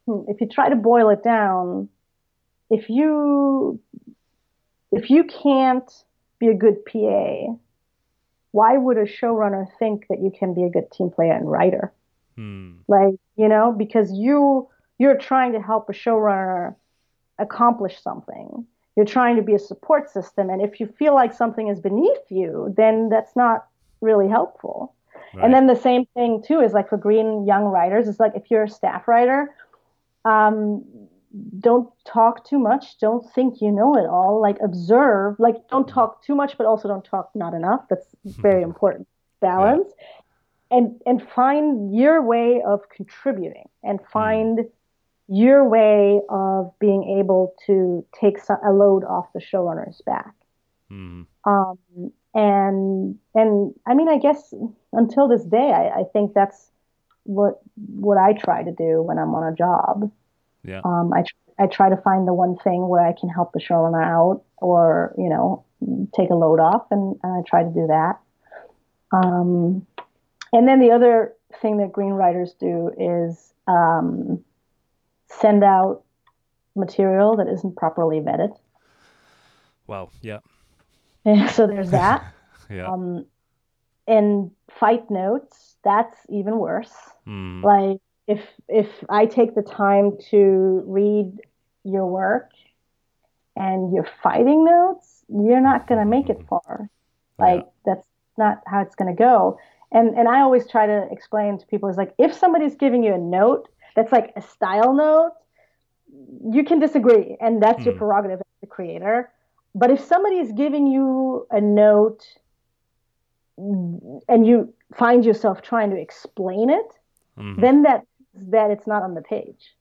[0.07, 1.89] hmm, if you try to boil it down,
[2.69, 3.81] if you
[4.91, 5.91] if you can't
[6.41, 7.55] be a good PA,
[8.51, 11.93] why would a showrunner think that you can be a good team player and writer?
[12.39, 12.77] Hmm.
[12.87, 14.69] like you know because you
[14.99, 16.77] you're trying to help a showrunner
[17.37, 18.65] accomplish something
[18.95, 22.31] you're trying to be a support system and if you feel like something is beneath
[22.31, 23.67] you then that's not
[24.01, 24.95] really helpful.
[25.35, 25.45] Right.
[25.45, 28.51] and then the same thing too is like for green young writers it's like if
[28.51, 29.55] you're a staff writer
[30.25, 30.85] um,
[31.59, 32.99] don't talk too much.
[32.99, 34.41] Don't think you know it all.
[34.41, 37.83] Like observe like don't talk too much but also don't talk not enough.
[37.91, 39.07] That's very important
[39.41, 39.93] balance.
[40.71, 44.67] And and find your way of contributing and find
[45.29, 50.35] your way of being able to take a load off the showrunner's back.
[50.89, 51.25] Hmm.
[51.45, 51.79] um,
[52.35, 54.53] and and I mean, I guess
[54.93, 56.71] until this day, I, I think that's
[57.25, 60.11] what what I try to do when I'm on a job.
[60.65, 60.81] Yeah.
[60.85, 63.61] Um, I tr- I try to find the one thing where I can help the
[63.61, 65.65] showrunner out, or you know,
[66.15, 68.19] take a load off, and, and I try to do that.
[69.13, 69.87] Um,
[70.53, 74.45] and then the other thing that green writers do is um,
[75.29, 76.03] send out
[76.77, 78.57] material that isn't properly vetted.
[79.87, 80.39] Well, yeah.
[81.53, 82.25] so there's that.
[82.71, 82.93] Yeah.
[82.93, 83.25] Um,
[84.07, 86.93] and fight notes, that's even worse.
[87.25, 87.65] Hmm.
[87.65, 91.33] Like if if I take the time to read
[91.85, 92.51] your work
[93.57, 96.91] and you're fighting notes, you're not gonna make it far.
[97.39, 99.59] Like that's not how it's gonna go.
[99.93, 103.15] And and I always try to explain to people is like if somebody's giving you
[103.15, 105.33] a note that's like a style note,
[106.53, 107.99] you can disagree, and that's your Hmm.
[107.99, 109.31] prerogative as the creator.
[109.79, 112.25] But if somebody is giving you a note
[113.57, 116.87] and you find yourself trying to explain it,
[117.37, 117.61] Mhm.
[117.61, 119.75] then that that it's not on the page,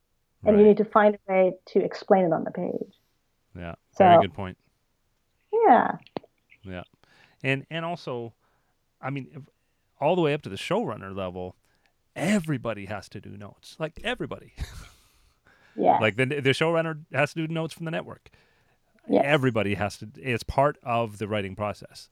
[0.44, 2.94] and you need to find a way to explain it on the page.
[3.56, 3.76] Yeah.
[3.91, 4.57] So Very good point.
[5.68, 5.98] yeah,
[6.64, 6.84] Yeah.
[7.44, 8.34] And and also,
[9.02, 9.41] I mean, if,
[9.99, 11.56] all the way up to the showrunner level,
[12.15, 13.76] everybody has to do notes.
[13.80, 14.53] Like everybody.
[15.76, 18.30] yeah, Like the the showrunner has to do notes from the network.
[19.09, 19.23] Yes.
[19.25, 20.07] Everybody has to.
[20.17, 22.09] It's part of the writing process.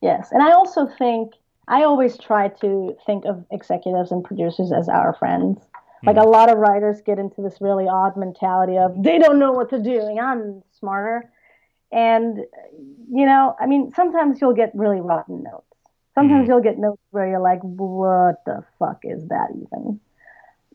[0.00, 0.30] yes.
[0.32, 1.32] And I also think
[1.68, 5.58] I always try to think of executives and producers as our friends.
[6.04, 6.22] Like Hmm.
[6.22, 9.68] a lot of writers get into this really odd mentality of they don't know what
[9.70, 10.18] they're doing.
[10.18, 11.30] I'm smarter.
[11.92, 12.38] and
[13.12, 15.66] you know, I mean, sometimes you'll get really rotten notes.
[16.14, 16.48] Sometimes Mhm.
[16.48, 19.98] you'll get notes where you're like, what the fuck is that even?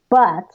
[0.10, 0.48] But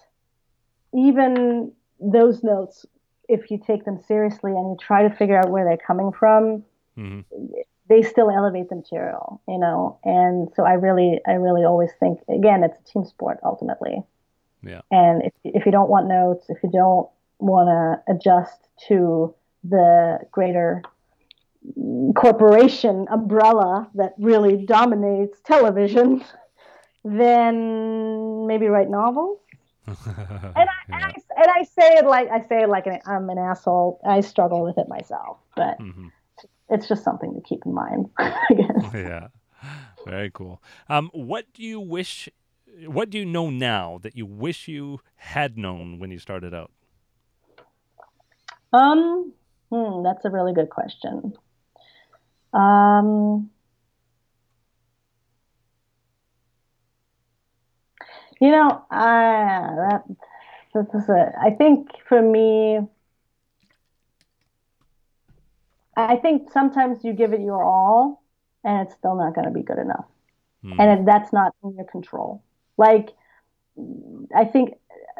[0.92, 2.84] even those notes,
[3.30, 6.64] if you take them seriously and you try to figure out where they're coming from,
[6.96, 7.20] hmm
[7.90, 9.98] they still elevate the material, you know.
[10.04, 14.04] And so I really, I really always think again, it's a team sport ultimately.
[14.62, 14.82] Yeah.
[14.90, 17.08] And if if you don't want notes, if you don't
[17.40, 19.34] want to adjust to
[19.64, 20.82] the greater
[22.14, 26.24] corporation umbrella that really dominates television,
[27.04, 29.40] then maybe write novels.
[30.56, 33.28] And I, and, I, and I say it like I say it like an, I'm
[33.30, 34.00] an asshole.
[34.04, 36.08] I struggle with it myself, but hmm
[36.70, 38.08] it's just something to keep in mind.
[38.18, 38.90] I guess.
[38.94, 39.28] yeah.
[40.06, 40.62] Very cool.
[40.88, 42.28] Um, what do you wish?
[42.86, 46.70] What do you know now that you wish you had known when you started out?
[48.72, 49.32] Um,
[49.70, 51.34] hmm, that's a really good question.
[52.52, 53.50] Um,
[58.40, 59.98] you know, I
[60.74, 61.32] that is a.
[61.40, 62.80] I think for me,
[65.96, 68.22] I think sometimes you give it your all,
[68.64, 70.06] and it's still not going to be good enough.
[70.62, 70.78] Hmm.
[70.78, 72.42] and that's not in your control.
[72.76, 73.10] Like,
[74.36, 74.74] I think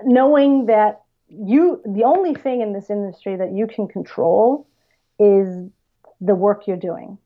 [0.05, 4.67] knowing that you, the only thing in this industry that you can control
[5.19, 5.71] is
[6.21, 7.17] the work you're doing.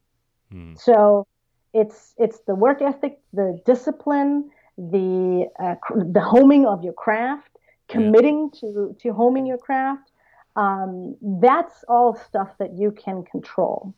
[0.52, 0.74] Hmm.
[0.76, 1.26] So
[1.72, 5.74] it's it's the work ethic, the discipline, the uh,
[6.12, 7.50] the homing of your craft,
[7.88, 10.10] committing to to homing your craft.
[10.56, 13.94] Um, that's all stuff that you can control.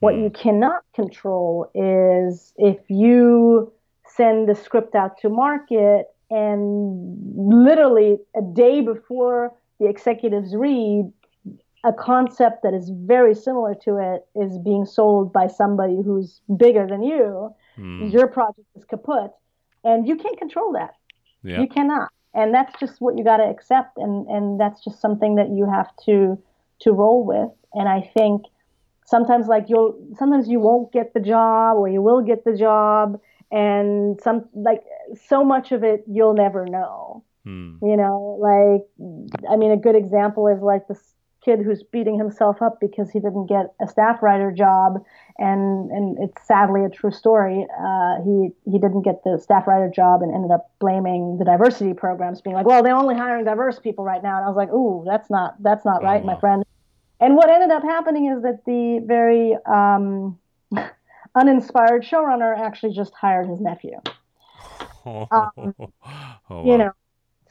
[0.00, 3.72] What you cannot control is if you
[4.06, 11.12] send the script out to market and literally a day before the executives read,
[11.84, 16.86] a concept that is very similar to it is being sold by somebody who's bigger
[16.86, 17.54] than you.
[17.76, 18.08] Hmm.
[18.08, 19.30] Your project is kaput,
[19.86, 20.94] and you can't control that.
[21.42, 21.60] Yeah.
[21.60, 25.36] You cannot, and that's just what you got to accept, and and that's just something
[25.36, 26.38] that you have to
[26.80, 27.50] to roll with.
[27.72, 28.42] And I think
[29.06, 33.20] sometimes like you'll sometimes you won't get the job or you will get the job
[33.52, 34.82] and some like
[35.28, 37.76] so much of it you'll never know Hmm.
[37.80, 38.82] you know like
[39.48, 40.98] i mean a good example is like this
[41.46, 45.02] kid who's beating himself up because he didn't get a staff writer job.
[45.38, 47.66] And and it's sadly a true story.
[47.80, 51.94] Uh, he he didn't get the staff writer job and ended up blaming the diversity
[51.94, 54.36] programs being like well they're only hiring diverse people right now.
[54.36, 56.64] And i was like ooh that's not that's not Oh, right my friend.
[57.20, 60.38] And what ended up happening is that the very um,
[61.34, 63.98] uninspired showrunner actually just hired his nephew.
[65.08, 66.64] Oh, Um, wow.
[66.66, 66.90] you know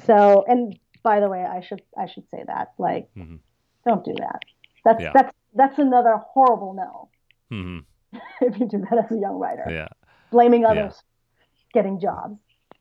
[0.05, 3.39] so and by the way i should i should say that like Mhm.
[3.85, 4.39] Don't do that
[4.83, 5.11] that's Yeah.
[5.13, 7.09] that's that's another horrible no
[7.49, 7.79] hmm
[8.41, 9.87] if you do that as a young writer Yeah.
[10.31, 10.69] blaming Yeah.
[10.69, 11.01] others
[11.73, 12.37] getting jobs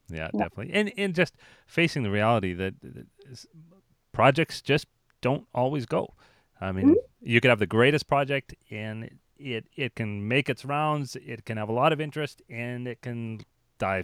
[0.09, 0.39] Yeah, No.
[0.43, 0.71] definitely.
[0.73, 1.33] And and just
[1.67, 3.07] facing the reality that, that
[4.11, 4.87] projects just
[5.21, 6.13] don't always go.
[6.61, 6.99] I mean, Mm-hmm.
[7.21, 11.57] you could have the greatest project and it it can make its rounds, it can
[11.57, 13.41] have a lot of interest and it can
[13.79, 14.03] die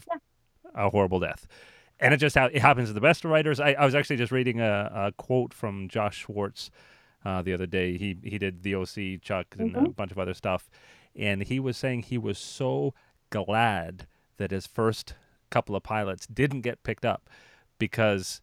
[0.75, 1.47] a horrible death.
[2.01, 3.59] And it just ha- it happens to the best of writers.
[3.59, 6.71] I, I was actually just reading a, a quote from Josh Schwartz
[7.23, 7.97] uh, the other day.
[7.97, 9.95] He he did the OC, Chuck, and a Mhm.
[9.95, 10.69] bunch of other stuff,
[11.15, 12.93] and he was saying he was so
[13.29, 14.07] glad
[14.37, 15.13] that his first
[15.51, 17.29] couple of pilots didn't get picked up
[17.77, 18.41] because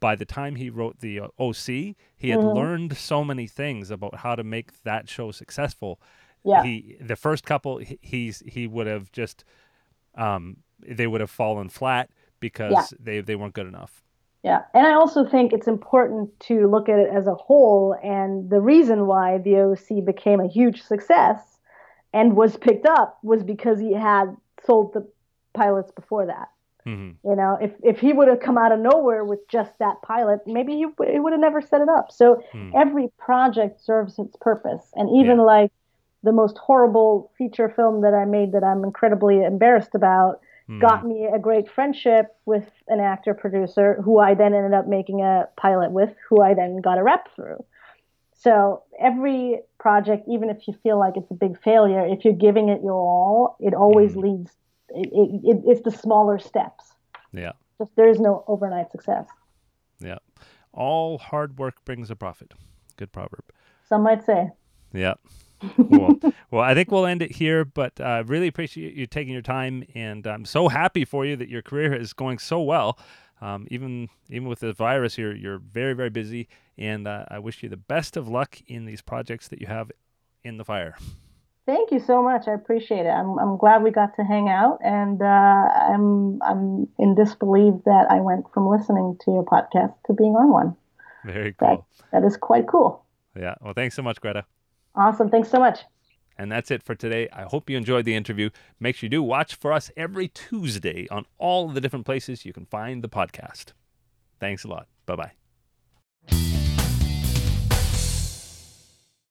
[0.00, 2.54] by the time he wrote the uh, OC, he had Mhm.
[2.54, 6.00] learned so many things about how to make that show successful.
[6.42, 9.44] yeah He the first couple he, he's he would have just
[10.14, 12.10] um they would have fallen flat
[12.44, 14.02] because they they weren't good enough.
[14.42, 17.96] Yeah, and I also think it's important to look at it as a whole.
[18.02, 21.58] And the reason why the OC became a huge success
[22.12, 25.08] and was picked up was because he had sold the
[25.54, 26.48] pilots before that.
[26.84, 30.02] hmm You know, if if he would have come out of nowhere with just that
[30.02, 32.12] pilot, maybe he, he would have never set it up.
[32.12, 32.70] So Hmm.
[32.74, 35.72] every project serves its purpose, and even like
[36.22, 40.78] the most horrible feature film that I made that I'm incredibly embarrassed about Hmm.
[40.80, 45.20] got me a great friendship with an actor producer who I then ended up making
[45.20, 47.62] a pilot with, who I then got a rep through.
[48.32, 52.68] So every project, even if you feel like it's a big failure, if you're giving
[52.70, 54.22] it your all, it always Mhm.
[54.22, 54.56] leads.
[54.90, 56.94] It, it, it, it's the smaller steps.
[57.32, 57.52] Yeah.
[57.78, 59.26] Just there is no overnight success.
[60.00, 60.18] Yeah.
[60.72, 62.54] All hard work brings a profit.
[62.96, 63.44] Good proverb.
[63.88, 64.50] Some might say.
[64.92, 65.14] Yeah.
[65.76, 66.18] Cool.
[66.50, 69.42] well, I think we'll end it here, but I uh, really appreciate you taking your
[69.42, 69.84] time.
[69.94, 72.98] And I'm so happy for you that your career is going so well.
[73.40, 77.62] Um, even even with the virus, you're you're very very busy, and uh, I wish
[77.62, 79.90] you the best of luck in these projects that you have
[80.44, 80.96] in the fire.
[81.66, 82.46] Thank you so much.
[82.46, 83.10] I appreciate it.
[83.10, 88.06] I'm I'm glad we got to hang out, and uh, I'm I'm in disbelief that
[88.10, 90.76] I went from listening to your podcast to being on one.
[91.24, 91.86] Very cool.
[92.12, 93.04] That, that is quite cool.
[93.34, 93.54] Yeah.
[93.60, 94.44] Well, thanks so much, Greta.
[94.94, 95.30] Awesome.
[95.30, 95.80] Thanks so much.
[96.36, 97.28] And that's it for today.
[97.32, 98.50] I hope you enjoyed the interview.
[98.80, 102.52] Make sure you do watch for us every Tuesday on all the different places you
[102.52, 103.72] can find the podcast.
[104.40, 104.88] Thanks a lot.
[105.06, 105.30] Bye
[106.28, 106.53] bye.